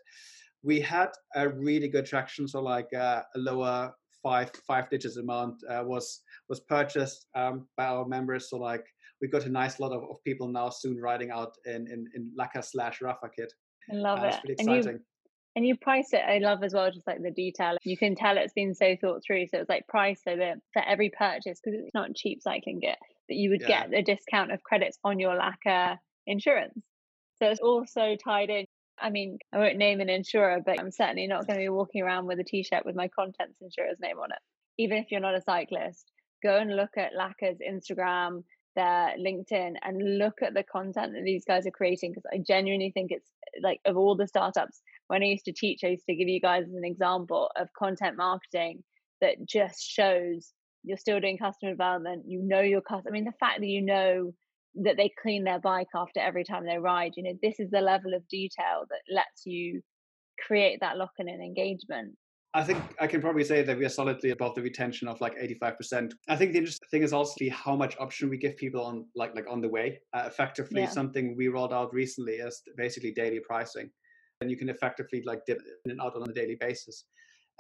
We 0.63 0.81
had 0.81 1.11
a 1.35 1.49
really 1.49 1.89
good 1.89 2.07
traction. 2.07 2.47
So 2.47 2.61
like 2.61 2.93
uh, 2.95 3.23
a 3.35 3.39
lower 3.39 3.93
five 4.23 4.51
five 4.67 4.91
digits 4.91 5.17
amount 5.17 5.63
uh, 5.69 5.83
was 5.85 6.21
was 6.49 6.61
purchased 6.61 7.27
um, 7.35 7.67
by 7.77 7.87
our 7.87 8.07
members. 8.07 8.51
So 8.51 8.59
like 8.59 8.85
we 9.21 9.29
got 9.29 9.47
a 9.47 9.51
nice 9.51 9.81
lot 9.81 9.93
of, 9.93 10.03
of 10.03 10.23
people 10.25 10.49
now 10.49 10.71
soon 10.71 10.99
riding 10.99 11.31
out 11.31 11.55
in 11.65 11.87
in, 11.87 12.07
in 12.15 12.33
Laka 12.39 12.65
slash 12.65 13.01
Rapha 13.01 13.31
kit. 13.35 13.53
I 13.91 13.95
love 13.95 14.21
uh, 14.21 14.39
it. 14.45 14.61
And 14.61 14.69
you, 14.69 15.01
and 15.57 15.67
you 15.67 15.77
price 15.77 16.13
it. 16.13 16.23
I 16.27 16.39
love 16.39 16.63
as 16.63 16.75
well, 16.75 16.91
just 16.91 17.07
like 17.07 17.23
the 17.23 17.31
detail. 17.31 17.77
You 17.83 17.97
can 17.97 18.15
tell 18.15 18.37
it's 18.37 18.53
been 18.53 18.75
so 18.75 18.97
thought 19.01 19.23
through. 19.27 19.47
So 19.49 19.59
it's 19.59 19.69
like 19.69 19.87
price 19.89 20.21
so 20.23 20.37
that 20.37 20.59
for 20.73 20.83
every 20.87 21.11
purchase, 21.11 21.61
because 21.63 21.81
it's 21.81 21.95
not 21.95 22.15
cheap 22.15 22.41
cycling 22.43 22.81
gear, 22.81 22.97
that 23.29 23.35
you 23.35 23.51
would 23.51 23.63
yeah. 23.63 23.87
get 23.87 23.91
the 23.91 24.03
discount 24.03 24.53
of 24.53 24.63
credits 24.63 24.99
on 25.03 25.19
your 25.19 25.37
Laka 25.37 25.97
insurance. 26.27 26.79
So 27.39 27.49
it's 27.49 27.61
also 27.61 28.17
tied 28.23 28.51
in. 28.51 28.67
I 29.01 29.11
mean, 29.11 29.39
I 29.53 29.59
won't 29.59 29.77
name 29.77 30.01
an 30.01 30.09
insurer, 30.09 30.61
but 30.65 30.79
I'm 30.79 30.91
certainly 30.91 31.27
not 31.27 31.47
going 31.47 31.59
to 31.59 31.65
be 31.65 31.69
walking 31.69 32.03
around 32.03 32.27
with 32.27 32.39
a 32.41 32.45
t-shirt 32.45 32.85
with 32.85 32.97
my 32.97 33.09
contents 33.09 33.61
insurer's 33.61 33.99
name 34.01 34.19
on 34.19 34.31
it. 34.33 34.39
Even 34.79 34.99
if 34.99 35.07
you're 35.11 35.21
not 35.21 35.35
a 35.35 35.43
cyclist, 35.43 36.11
go 36.43 36.57
and 36.57 36.77
look 36.77 36.97
at 36.97 37.15
Laka's 37.15 37.59
Instagram, 37.67 38.43
their 38.77 39.15
LinkedIn 39.19 39.75
and 39.83 40.19
look 40.19 40.43
at 40.43 40.55
the 40.55 40.63
content 40.63 41.13
that 41.13 41.25
these 41.25 41.45
guys 41.45 41.67
are 41.67 41.73
creating 41.73 42.13
because 42.13 42.29
I 42.33 42.39
genuinely 42.39 42.91
think 42.93 43.11
it's 43.11 43.29
like 43.63 43.81
of 43.85 43.97
all 43.97 44.17
the 44.17 44.29
startups 44.29 44.81
when 45.09 45.23
I 45.23 45.27
used 45.27 45.45
to 45.47 45.53
teach 45.53 45.81
I 45.83 45.89
used 45.89 46.07
to 46.07 46.15
give 46.15 46.29
you 46.29 46.41
guys 46.41 46.65
an 46.73 46.85
example 46.85 47.51
of 47.57 47.69
content 47.77 48.17
marketing 48.17 48.85
that 49.21 49.45
just 49.45 49.83
shows 49.83 50.53
you're 50.85 50.97
still 50.97 51.21
doing 51.21 51.37
customer 51.37 51.73
development 51.73 52.25
you 52.27 52.41
know 52.43 52.61
your 52.61 52.81
customer 52.81 53.11
I 53.11 53.13
mean 53.13 53.25
the 53.25 53.33
fact 53.41 53.61
that 53.61 53.67
you 53.67 53.83
know 53.83 54.33
that 54.75 54.97
they 54.97 55.11
clean 55.21 55.45
their 55.45 55.61
bike 55.61 55.89
after 55.95 56.21
every 56.21 56.45
time 56.45 56.65
they 56.65 56.79
ride 56.79 57.13
you 57.17 57.23
know 57.23 57.39
this 57.43 57.59
is 57.59 57.71
the 57.71 57.81
level 57.81 58.15
of 58.15 58.27
detail 58.29 58.85
that 58.89 59.15
lets 59.15 59.45
you 59.45 59.81
create 60.47 60.79
that 60.81 60.97
lock 60.97 61.11
in 61.19 61.29
and 61.29 61.43
engagement 61.43 62.15
I 62.53 62.65
think 62.65 62.83
I 63.01 63.07
can 63.07 63.21
probably 63.21 63.45
say 63.45 63.63
that 63.63 63.79
we 63.79 63.85
are 63.85 63.91
solidly 63.91 64.31
above 64.31 64.57
the 64.57 64.63
retention 64.63 65.07
of 65.07 65.21
like 65.21 65.39
85%. 65.39 66.13
I 66.29 66.35
think 66.35 66.53
the 66.53 66.59
interesting 66.59 66.89
thing 66.91 67.03
is 67.05 67.13
also 67.13 67.37
how 67.53 67.77
much 67.77 67.97
option 68.01 68.29
we 68.29 68.39
give 68.39 68.57
people 68.57 68.85
on 68.85 69.07
like 69.15 69.37
like 69.37 69.47
on 69.49 69.61
the 69.61 69.69
way. 69.69 70.01
Uh, 70.13 70.25
effectively, 70.27 70.81
yeah. 70.81 70.89
something 70.89 71.37
we 71.37 71.47
rolled 71.47 71.73
out 71.73 71.95
recently 71.95 72.35
is 72.35 72.61
basically 72.77 73.13
daily 73.13 73.39
pricing, 73.39 73.89
and 74.41 74.51
you 74.51 74.57
can 74.57 74.69
effectively 74.69 75.23
like 75.25 75.43
dip 75.47 75.61
in 75.85 75.93
and 75.93 76.01
out 76.01 76.17
on 76.17 76.29
a 76.29 76.33
daily 76.33 76.57
basis, 76.59 77.05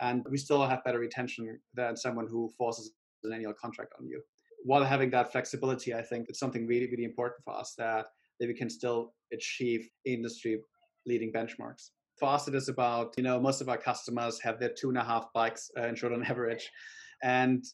and 0.00 0.26
we 0.28 0.36
still 0.36 0.66
have 0.66 0.82
better 0.82 0.98
retention 0.98 1.60
than 1.74 1.96
someone 1.96 2.26
who 2.26 2.50
forces 2.58 2.90
an 3.22 3.32
annual 3.32 3.54
contract 3.54 3.92
on 4.00 4.08
you. 4.08 4.20
While 4.64 4.84
having 4.84 5.10
that 5.10 5.32
flexibility, 5.32 5.94
I 5.94 6.02
think 6.02 6.26
it's 6.28 6.38
something 6.38 6.66
really 6.66 6.88
really 6.90 7.04
important 7.04 7.42
for 7.44 7.54
us 7.54 7.74
that 7.78 8.06
that 8.38 8.46
we 8.46 8.54
can 8.54 8.70
still 8.70 9.12
achieve 9.32 9.88
industry 10.04 10.60
leading 11.06 11.32
benchmarks 11.32 11.90
for 12.20 12.28
us, 12.28 12.46
it 12.46 12.54
is 12.54 12.68
about, 12.68 13.14
you 13.16 13.24
know, 13.24 13.40
most 13.40 13.60
of 13.60 13.68
our 13.68 13.78
customers 13.78 14.38
have 14.40 14.60
their 14.60 14.68
two 14.68 14.90
and 14.90 14.98
a 14.98 15.02
half 15.02 15.32
bikes 15.32 15.70
uh, 15.76 15.86
insured 15.88 16.12
on 16.12 16.22
average. 16.32 16.70
And 17.22 17.64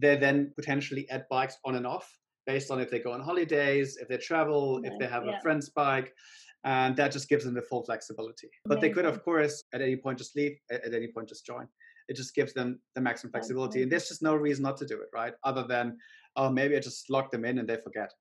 they 0.00 0.16
then 0.16 0.52
potentially 0.54 1.08
add 1.10 1.24
bikes 1.28 1.56
on 1.64 1.74
and 1.74 1.86
off 1.86 2.08
based 2.46 2.70
on 2.70 2.80
if 2.80 2.90
they 2.90 3.00
go 3.00 3.12
on 3.12 3.20
holidays, 3.20 3.98
if 4.00 4.06
they 4.08 4.18
travel, 4.18 4.80
if 4.84 4.92
they 5.00 5.06
have 5.06 5.24
yeah. 5.24 5.38
a 5.38 5.40
friend's 5.40 5.70
bike. 5.70 6.12
And 6.64 6.94
that 6.96 7.12
just 7.12 7.28
gives 7.28 7.44
them 7.44 7.54
the 7.54 7.62
full 7.62 7.84
flexibility. 7.84 8.48
But 8.66 8.80
they 8.80 8.90
could, 8.90 9.04
of 9.06 9.24
course, 9.24 9.64
at 9.72 9.80
any 9.80 9.96
point 9.96 10.18
just 10.18 10.36
leave, 10.36 10.56
at 10.70 10.92
any 10.92 11.08
point 11.08 11.28
just 11.28 11.46
join. 11.46 11.66
It 12.08 12.16
just 12.16 12.34
gives 12.34 12.52
them 12.52 12.80
the 12.94 13.00
maximum 13.00 13.32
flexibility. 13.32 13.82
And 13.82 13.92
there's 13.92 14.08
just 14.08 14.22
no 14.22 14.34
reason 14.34 14.62
not 14.62 14.76
to 14.78 14.86
do 14.86 15.00
it, 15.00 15.08
right? 15.12 15.34
Other 15.44 15.64
than, 15.66 15.98
oh, 16.36 16.50
maybe 16.50 16.76
I 16.76 16.80
just 16.80 17.10
lock 17.10 17.30
them 17.30 17.44
in 17.44 17.58
and 17.58 17.68
they 17.68 17.76
forget. 17.76 18.12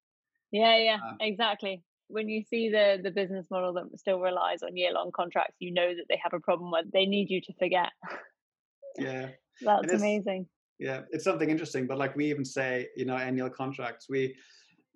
Yeah, 0.52 0.78
yeah, 0.78 0.98
uh, 1.06 1.16
exactly 1.20 1.84
when 2.08 2.30
you 2.30 2.44
see 2.44 2.70
the 2.70 3.00
the 3.02 3.12
business 3.12 3.46
model 3.52 3.74
that 3.74 4.00
still 4.00 4.20
relies 4.20 4.64
on 4.64 4.76
year 4.76 4.94
long 4.94 5.12
contracts, 5.12 5.56
you 5.60 5.74
know 5.74 5.90
that 5.90 6.06
they 6.10 6.20
have 6.22 6.34
a 6.34 6.40
problem 6.40 6.72
where 6.72 6.84
they 6.92 7.06
need 7.06 7.30
you 7.30 7.42
to 7.42 7.54
forget. 7.60 7.90
Yeah, 8.98 9.30
that's 9.62 9.92
amazing. 9.92 10.48
Yeah, 10.80 11.02
it's 11.12 11.24
something 11.24 11.50
interesting. 11.50 11.88
But 11.88 11.98
like 11.98 12.16
we 12.16 12.30
even 12.30 12.46
say, 12.46 12.88
you 12.96 13.06
know, 13.06 13.16
annual 13.16 13.50
contracts. 13.50 14.08
We 14.10 14.36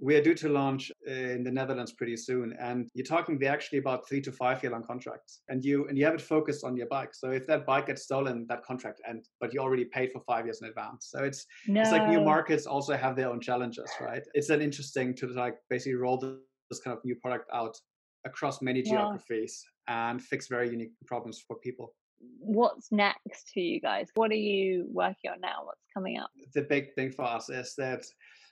We 0.01 0.15
are 0.15 0.21
due 0.21 0.33
to 0.35 0.49
launch 0.49 0.91
uh, 1.07 1.11
in 1.11 1.43
the 1.43 1.51
Netherlands 1.51 1.93
pretty 1.93 2.17
soon, 2.17 2.55
and 2.59 2.89
you're 2.93 3.05
talking 3.05 3.37
they're 3.37 3.53
actually 3.53 3.79
about 3.79 4.07
three 4.07 4.21
to 4.21 4.31
five 4.31 4.61
year 4.63 4.71
long 4.71 4.83
contracts, 4.83 5.41
and 5.49 5.63
you 5.63 5.87
and 5.87 5.97
you 5.97 6.05
have 6.05 6.15
it 6.15 6.21
focused 6.21 6.63
on 6.63 6.75
your 6.75 6.87
bike. 6.87 7.13
So 7.13 7.29
if 7.29 7.45
that 7.47 7.65
bike 7.65 7.87
gets 7.87 8.03
stolen, 8.03 8.45
that 8.49 8.63
contract 8.63 9.01
ends, 9.07 9.29
but 9.39 9.53
you 9.53 9.59
already 9.59 9.85
paid 9.85 10.11
for 10.11 10.21
five 10.21 10.45
years 10.45 10.61
in 10.61 10.67
advance. 10.67 11.07
So 11.11 11.23
it's 11.23 11.45
no. 11.67 11.81
it's 11.81 11.91
like 11.91 12.07
new 12.07 12.21
markets 12.21 12.65
also 12.65 12.97
have 12.97 13.15
their 13.15 13.29
own 13.29 13.39
challenges, 13.39 13.89
right? 13.99 14.23
It's 14.33 14.49
an 14.49 14.61
interesting 14.61 15.13
to 15.15 15.27
like 15.27 15.57
basically 15.69 15.95
roll 15.95 16.17
this 16.17 16.79
kind 16.81 16.97
of 16.97 17.03
new 17.05 17.15
product 17.15 17.49
out 17.53 17.77
across 18.25 18.61
many 18.61 18.81
yeah. 18.81 18.91
geographies 18.91 19.63
and 19.87 20.21
fix 20.21 20.47
very 20.47 20.69
unique 20.69 20.91
problems 21.05 21.43
for 21.47 21.55
people 21.57 21.93
what's 22.39 22.91
next 22.91 23.51
for 23.53 23.59
you 23.59 23.79
guys? 23.79 24.07
What 24.15 24.31
are 24.31 24.35
you 24.35 24.87
working 24.91 25.31
on 25.31 25.41
now? 25.41 25.63
What's 25.63 25.81
coming 25.93 26.17
up? 26.17 26.29
The 26.53 26.63
big 26.63 26.93
thing 26.93 27.11
for 27.11 27.23
us 27.23 27.49
is 27.49 27.73
that, 27.77 28.03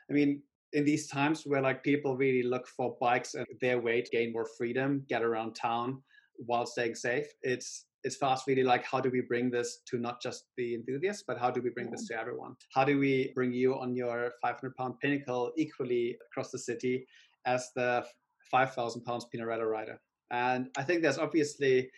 I 0.09 0.13
mean, 0.13 0.41
in 0.73 0.85
these 0.85 1.07
times 1.07 1.43
where 1.45 1.61
like 1.61 1.83
people 1.83 2.15
really 2.15 2.43
look 2.43 2.67
for 2.67 2.95
bikes 2.99 3.33
and 3.33 3.45
their 3.61 3.79
way 3.79 4.01
to 4.01 4.09
gain 4.11 4.31
more 4.31 4.47
freedom, 4.57 5.03
get 5.07 5.23
around 5.23 5.53
town 5.53 6.01
while 6.45 6.65
staying 6.65 6.95
safe, 6.95 7.27
it's 7.41 7.85
it's 8.03 8.15
fast 8.15 8.47
really 8.47 8.63
like 8.63 8.85
how 8.85 9.01
do 9.01 9.09
we 9.09 9.19
bring 9.19 9.49
this 9.49 9.81
to 9.85 9.97
not 9.97 10.21
just 10.21 10.45
the 10.55 10.73
enthusiasts, 10.73 11.23
but 11.27 11.37
how 11.37 11.51
do 11.51 11.61
we 11.61 11.69
bring 11.69 11.87
yeah. 11.87 11.91
this 11.91 12.07
to 12.07 12.17
everyone? 12.17 12.55
How 12.73 12.85
do 12.85 12.97
we 12.97 13.33
bring 13.35 13.51
you 13.51 13.77
on 13.77 13.93
your 13.93 14.31
500 14.41 14.75
pound 14.75 14.99
pinnacle 15.01 15.51
equally 15.57 16.17
across 16.31 16.49
the 16.49 16.59
city 16.59 17.05
as 17.45 17.71
the 17.75 18.05
5,000 18.51 19.01
pounds 19.03 19.25
Pinarello 19.33 19.69
rider? 19.69 19.99
And 20.31 20.69
I 20.77 20.83
think 20.83 21.01
there's 21.01 21.17
obviously 21.17 21.89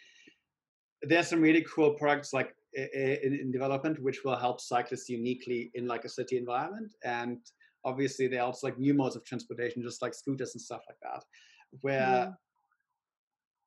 there's 1.03 1.27
some 1.27 1.41
really 1.41 1.65
cool 1.73 1.91
products 1.91 2.33
like 2.33 2.55
in, 2.73 3.39
in, 3.41 3.51
development 3.51 4.01
which 4.01 4.23
will 4.23 4.35
help 4.35 4.61
cyclists 4.61 5.09
uniquely 5.09 5.71
in 5.73 5.87
like 5.87 6.05
a 6.05 6.09
city 6.09 6.37
environment 6.37 6.93
and 7.03 7.39
obviously 7.83 8.27
there 8.27 8.41
are 8.41 8.47
also 8.47 8.67
like 8.67 8.77
new 8.77 8.93
modes 8.93 9.15
of 9.15 9.23
transportation, 9.25 9.81
just 9.81 10.01
like 10.01 10.13
scooters 10.13 10.53
and 10.53 10.61
stuff 10.61 10.81
like 10.87 10.97
that, 11.01 11.23
where 11.81 11.99
yeah. 11.99 12.31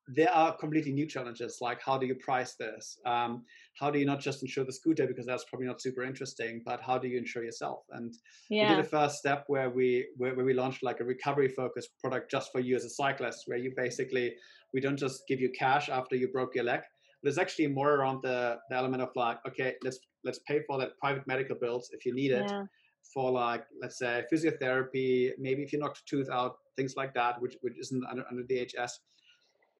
there 0.08 0.32
are 0.32 0.56
completely 0.56 0.92
new 0.92 1.06
challenges. 1.06 1.58
Like 1.60 1.80
how 1.82 1.98
do 1.98 2.06
you 2.06 2.14
price 2.14 2.54
this? 2.54 2.98
Um, 3.06 3.44
how 3.78 3.90
do 3.90 3.98
you 3.98 4.06
not 4.06 4.20
just 4.20 4.42
insure 4.42 4.64
the 4.64 4.72
scooter 4.72 5.06
because 5.06 5.26
that's 5.26 5.44
probably 5.44 5.66
not 5.66 5.80
super 5.80 6.02
interesting, 6.02 6.62
but 6.64 6.80
how 6.80 6.98
do 6.98 7.08
you 7.08 7.18
insure 7.18 7.44
yourself? 7.44 7.84
And 7.90 8.14
yeah. 8.50 8.70
we 8.70 8.76
did 8.76 8.84
a 8.84 8.88
first 8.88 9.16
step 9.16 9.44
where 9.48 9.70
we 9.70 10.06
where, 10.16 10.34
where 10.34 10.44
we 10.44 10.54
launched 10.54 10.82
like 10.82 11.00
a 11.00 11.04
recovery 11.04 11.48
focused 11.48 11.90
product 12.00 12.30
just 12.30 12.52
for 12.52 12.60
you 12.60 12.76
as 12.76 12.84
a 12.84 12.90
cyclist, 12.90 13.42
where 13.46 13.58
you 13.58 13.72
basically 13.76 14.34
we 14.72 14.80
don't 14.80 14.96
just 14.96 15.22
give 15.28 15.40
you 15.40 15.50
cash 15.50 15.88
after 15.88 16.16
you 16.16 16.28
broke 16.28 16.54
your 16.54 16.64
leg. 16.64 16.80
There's 17.22 17.38
actually 17.38 17.68
more 17.68 17.94
around 17.94 18.20
the, 18.22 18.58
the 18.68 18.76
element 18.76 19.02
of 19.02 19.08
like, 19.16 19.38
okay, 19.48 19.76
let's 19.82 19.98
let's 20.24 20.40
pay 20.46 20.60
for 20.66 20.78
that 20.78 20.98
private 20.98 21.26
medical 21.26 21.56
bills 21.56 21.88
if 21.92 22.04
you 22.04 22.14
need 22.14 22.32
it. 22.32 22.50
Yeah 22.50 22.64
for 23.12 23.30
like 23.30 23.64
let's 23.80 23.98
say 23.98 24.22
physiotherapy 24.32 25.30
maybe 25.38 25.62
if 25.62 25.72
you 25.72 25.78
knocked 25.78 25.98
a 25.98 26.04
tooth 26.06 26.28
out 26.30 26.56
things 26.76 26.94
like 26.96 27.12
that 27.14 27.40
which 27.40 27.56
which 27.60 27.78
isn't 27.78 28.04
under, 28.10 28.24
under 28.30 28.42
NHS 28.42 28.90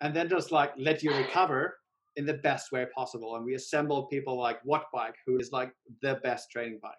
and 0.00 0.14
then 0.14 0.28
just 0.28 0.52
like 0.52 0.72
let 0.76 1.02
you 1.02 1.14
recover 1.14 1.78
in 2.16 2.26
the 2.26 2.34
best 2.34 2.72
way 2.72 2.86
possible. 2.94 3.36
And 3.36 3.44
we 3.44 3.54
assembled 3.54 4.10
people 4.10 4.38
like 4.38 4.62
Wattbike 4.64 5.14
who 5.26 5.38
is 5.38 5.52
like 5.52 5.72
the 6.02 6.20
best 6.22 6.50
training 6.50 6.78
bike. 6.82 6.92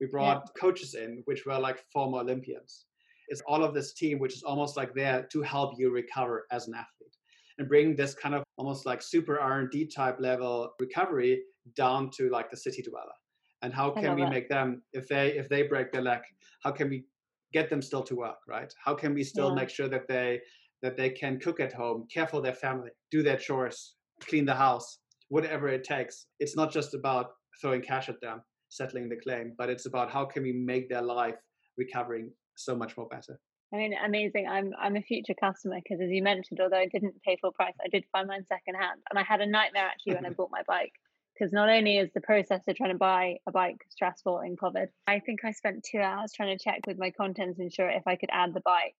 We 0.00 0.06
brought 0.06 0.44
yeah. 0.46 0.60
coaches 0.60 0.94
in 0.94 1.22
which 1.26 1.44
were 1.46 1.58
like 1.58 1.84
former 1.92 2.18
olympians. 2.18 2.86
It's 3.28 3.42
all 3.46 3.62
of 3.62 3.74
this 3.74 3.92
team 3.92 4.18
which 4.18 4.34
is 4.34 4.42
almost 4.42 4.76
like 4.76 4.94
there 4.94 5.28
to 5.32 5.42
help 5.42 5.78
you 5.78 5.90
recover 5.90 6.46
as 6.50 6.68
an 6.68 6.74
athlete 6.74 7.16
and 7.58 7.68
bring 7.68 7.94
this 7.94 8.14
kind 8.14 8.34
of 8.34 8.44
almost 8.56 8.86
like 8.86 9.02
super 9.02 9.38
r&d 9.40 9.86
type 9.86 10.16
level 10.20 10.72
recovery 10.80 11.42
down 11.74 12.08
to 12.10 12.30
like 12.30 12.50
the 12.50 12.56
city 12.56 12.82
dweller 12.82 13.18
and 13.62 13.72
how 13.72 13.90
can 13.90 14.14
we 14.14 14.24
make 14.26 14.48
them 14.48 14.82
if 14.92 15.08
they 15.08 15.36
if 15.36 15.48
they 15.48 15.62
break 15.62 15.92
their 15.92 16.02
leg 16.02 16.20
how 16.62 16.70
can 16.70 16.88
we 16.88 17.04
get 17.52 17.68
them 17.70 17.82
still 17.82 18.02
to 18.02 18.14
work 18.14 18.38
right 18.46 18.72
how 18.84 18.94
can 18.94 19.14
we 19.14 19.24
still 19.24 19.48
yeah. 19.48 19.54
make 19.54 19.70
sure 19.70 19.88
that 19.88 20.06
they 20.08 20.40
that 20.82 20.96
they 20.96 21.10
can 21.10 21.38
cook 21.38 21.60
at 21.60 21.72
home 21.72 22.06
care 22.12 22.26
for 22.26 22.40
their 22.40 22.54
family 22.54 22.90
do 23.10 23.22
their 23.22 23.36
chores 23.36 23.94
clean 24.20 24.44
the 24.44 24.54
house 24.54 24.98
whatever 25.28 25.68
it 25.68 25.84
takes 25.84 26.26
it's 26.40 26.56
not 26.56 26.72
just 26.72 26.94
about 26.94 27.30
throwing 27.60 27.82
cash 27.82 28.08
at 28.08 28.20
them 28.20 28.42
settling 28.68 29.08
the 29.08 29.16
claim 29.16 29.54
but 29.58 29.68
it's 29.68 29.86
about 29.86 30.10
how 30.10 30.24
can 30.24 30.42
we 30.42 30.52
make 30.52 30.88
their 30.88 31.02
life 31.02 31.36
recovering 31.76 32.30
so 32.56 32.76
much 32.76 32.96
more 32.96 33.08
better 33.08 33.38
I 33.70 33.76
mean, 33.76 33.92
amazing. 34.02 34.48
I'm 34.48 34.72
I'm 34.78 34.96
a 34.96 35.02
future 35.02 35.34
customer 35.38 35.76
because, 35.76 36.02
as 36.02 36.08
you 36.10 36.22
mentioned, 36.22 36.58
although 36.58 36.78
I 36.78 36.86
didn't 36.86 37.22
pay 37.22 37.36
full 37.38 37.52
price, 37.52 37.74
I 37.84 37.88
did 37.90 38.02
find 38.10 38.26
mine 38.26 38.46
secondhand, 38.48 39.02
and 39.10 39.18
I 39.18 39.22
had 39.22 39.42
a 39.42 39.46
nightmare 39.46 39.84
actually 39.84 40.14
when 40.14 40.24
I 40.24 40.30
bought 40.38 40.48
my 40.50 40.62
bike 40.66 40.94
because 41.38 41.52
not 41.52 41.68
only 41.68 41.98
is 41.98 42.10
the 42.14 42.20
process 42.20 42.60
of 42.66 42.76
trying 42.76 42.92
to 42.92 42.98
buy 42.98 43.36
a 43.46 43.52
bike 43.52 43.84
stressful 43.90 44.40
in 44.40 44.56
COVID, 44.56 44.88
I 45.06 45.20
think 45.20 45.44
I 45.44 45.52
spent 45.52 45.84
two 45.84 45.98
hours 46.00 46.32
trying 46.32 46.56
to 46.56 46.62
check 46.62 46.80
with 46.86 46.98
my 46.98 47.10
contents 47.10 47.60
insurer 47.60 47.90
if 47.90 48.06
I 48.06 48.16
could 48.16 48.30
add 48.32 48.54
the 48.54 48.62
bike. 48.64 48.94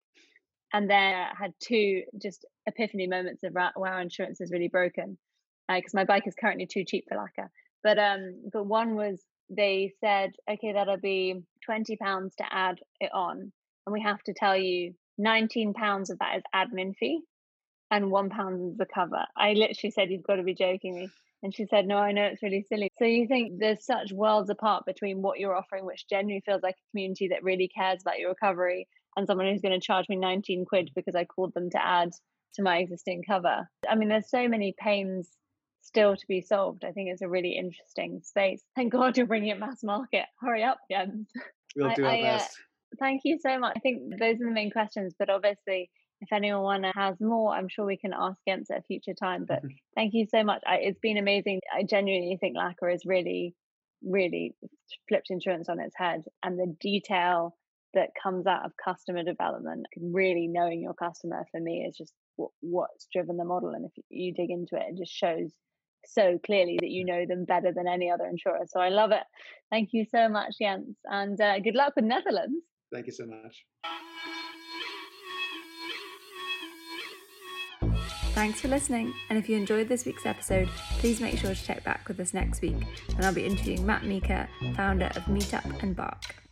And 0.73 0.89
then 0.89 1.15
I 1.15 1.31
had 1.39 1.55
two 1.61 2.03
just 2.21 2.45
epiphany 2.67 3.07
moments 3.07 3.43
of 3.43 3.55
wow, 3.55 4.01
insurance 4.01 4.41
is 4.41 4.53
really 4.53 4.69
broken 4.69 5.19
because 5.67 5.95
uh, 5.95 5.99
my 5.99 6.05
bike 6.05 6.27
is 6.27 6.35
currently 6.39 6.67
too 6.67 6.85
cheap 6.85 7.07
for 7.09 7.17
Laka. 7.17 7.49
But 7.83 7.99
um, 7.99 8.43
but 8.53 8.67
one 8.67 8.95
was 8.95 9.23
they 9.49 9.95
said, 10.01 10.33
okay, 10.51 10.73
that'll 10.73 10.99
be 10.99 11.43
twenty 11.65 11.97
pounds 11.97 12.35
to 12.37 12.45
add 12.51 12.81
it 13.01 13.11
on, 13.15 13.53
and 13.87 13.93
we 13.93 14.03
have 14.03 14.23
to 14.25 14.35
tell 14.35 14.57
you 14.57 14.95
nineteen 15.17 15.73
pounds 15.73 16.11
of 16.11 16.19
that 16.19 16.37
is 16.37 16.43
admin 16.55 16.95
fee, 16.97 17.23
and 17.91 18.11
one 18.11 18.31
pound 18.31 18.73
is 18.73 18.77
the 18.77 18.87
cover. 18.87 19.25
I 19.37 19.53
literally 19.53 19.91
said, 19.91 20.11
you've 20.11 20.27
got 20.27 20.37
to 20.37 20.43
be 20.43 20.55
joking 20.55 20.95
me. 20.95 21.11
And 21.43 21.55
she 21.55 21.67
said, 21.67 21.87
No, 21.87 21.99
I 21.99 22.13
know 22.13 22.25
it's 22.25 22.43
really 22.43 22.67
silly. 22.69 22.91
So 22.99 23.05
you 23.05 23.29
think 23.29 23.59
there's 23.59 23.85
such 23.85 24.13
worlds 24.13 24.51
apart 24.51 24.85
between 24.87 25.23
what 25.23 25.39
you're 25.39 25.55
offering, 25.55 25.85
which 25.85 26.09
genuinely 26.09 26.43
feels 26.45 26.63
like 26.63 26.75
a 26.75 26.91
community 26.91 27.29
that 27.29 27.45
really 27.45 27.69
cares 27.69 28.01
about 28.03 28.19
your 28.19 28.31
recovery, 28.31 28.89
and 29.17 29.27
someone 29.27 29.47
who's 29.47 29.63
going 29.63 29.79
to 29.79 29.85
charge 29.85 30.09
me 30.09 30.17
19 30.17 30.65
quid 30.65 30.91
because 30.97 31.15
I 31.15 31.25
called 31.25 31.55
them 31.55 31.71
to 31.71 31.85
add 31.85 32.11
to 32.55 32.63
my 32.63 32.79
existing 32.79 33.23
cover. 33.25 33.69
I 33.89 33.95
mean, 33.95 34.09
there's 34.09 34.31
so 34.31 34.49
many 34.49 34.75
pains 34.79 35.29
still 35.83 36.17
to 36.17 36.27
be 36.27 36.41
solved. 36.41 36.85
I 36.85 36.91
think 36.91 37.11
it's 37.11 37.23
a 37.23 37.29
really 37.29 37.57
interesting 37.57 38.21
space. 38.25 38.63
Thank 38.75 38.93
God 38.93 39.17
you're 39.17 39.27
bringing 39.27 39.51
it 39.51 39.61
mass 39.61 39.83
market. 39.85 40.27
Hurry 40.41 40.65
up, 40.65 40.79
Jens. 40.91 41.29
We'll 41.77 41.95
do 41.95 42.05
I, 42.05 42.09
our 42.09 42.15
I, 42.15 42.21
uh, 42.21 42.39
best. 42.39 42.51
Uh, 42.51 42.97
thank 42.99 43.23
you 43.25 43.39
so 43.41 43.59
much. 43.59 43.75
I 43.77 43.81
think 43.81 44.19
those 44.19 44.41
are 44.41 44.47
the 44.47 44.51
main 44.51 44.71
questions, 44.71 45.15
but 45.19 45.31
obviously 45.31 45.91
if 46.21 46.33
anyone 46.33 46.85
has 46.95 47.21
more, 47.21 47.55
I'm 47.55 47.69
sure 47.69 47.87
we 47.87 47.97
can 47.97 48.13
ask 48.13 48.39
Jens 48.47 48.71
at 48.71 48.79
a 48.79 48.83
future 48.83 49.15
time. 49.15 49.45
But 49.47 49.59
mm-hmm. 49.59 49.69
thank 49.95 50.15
you 50.15 50.27
so 50.27 50.43
much. 50.43 50.63
I, 50.67 50.77
it's 50.77 50.99
been 51.01 51.19
amazing. 51.19 51.61
I 51.75 51.85
genuinely 51.85 52.37
think 52.41 52.57
Laka 52.57 52.91
has 52.91 53.03
really, 53.07 53.55
really 54.03 54.55
flipped 55.09 55.31
insurance 55.31 55.69
on 55.69 55.81
its 55.81 55.95
head, 55.97 56.25
and 56.43 56.59
the 56.59 56.75
detail 56.81 57.57
that 57.95 58.11
comes 58.23 58.47
out 58.47 58.65
of 58.65 58.73
customer 58.83 59.23
development, 59.25 59.87
really 59.97 60.47
knowing 60.47 60.83
your 60.83 60.95
customer 60.95 61.47
for 61.51 61.61
me 61.61 61.87
is 61.89 61.97
just 61.97 62.13
what, 62.37 62.51
what's 62.61 63.09
driven 63.13 63.37
the 63.37 63.45
model. 63.45 63.71
And 63.71 63.87
if 63.87 63.93
you 64.11 64.35
dig 64.35 64.51
into 64.51 64.77
it, 64.77 64.85
it 64.91 64.99
just 64.99 65.13
shows 65.13 65.53
so 66.07 66.39
clearly 66.45 66.79
that 66.81 66.91
you 66.91 67.05
know 67.05 67.25
them 67.27 67.45
better 67.45 67.73
than 67.73 67.89
any 67.89 68.11
other 68.11 68.27
insurer. 68.27 68.67
So 68.69 68.81
I 68.81 68.91
love 68.91 69.11
it. 69.13 69.25
Thank 69.71 69.91
you 69.93 70.05
so 70.11 70.29
much, 70.29 70.55
Jens, 70.61 70.97
and 71.05 71.41
uh, 71.41 71.61
good 71.61 71.75
luck 71.75 71.95
with 71.97 72.05
Netherlands. 72.05 72.65
Thank 72.93 73.07
you 73.07 73.13
so 73.13 73.27
much. 73.27 73.65
Thanks 78.39 78.61
for 78.61 78.69
listening, 78.69 79.15
and 79.31 79.37
if 79.37 79.49
you 79.49 79.57
enjoyed 79.57 79.89
this 79.89 80.05
week's 80.05 80.25
episode, 80.25 80.69
please 81.01 81.21
make 81.21 81.37
sure 81.39 81.53
to 81.53 81.65
check 81.65 81.83
back 81.83 82.07
with 82.07 82.21
us 82.21 82.33
next 82.33 82.63
week 82.63 82.77
when 83.17 83.25
I'll 83.25 83.35
be 83.35 83.45
interviewing 83.45 83.85
Matt 83.85 84.05
Meeker, 84.05 84.49
founder 84.77 85.07
of 85.17 85.25
Meetup 85.25 85.83
and 85.83 85.97
Bark. 85.97 86.48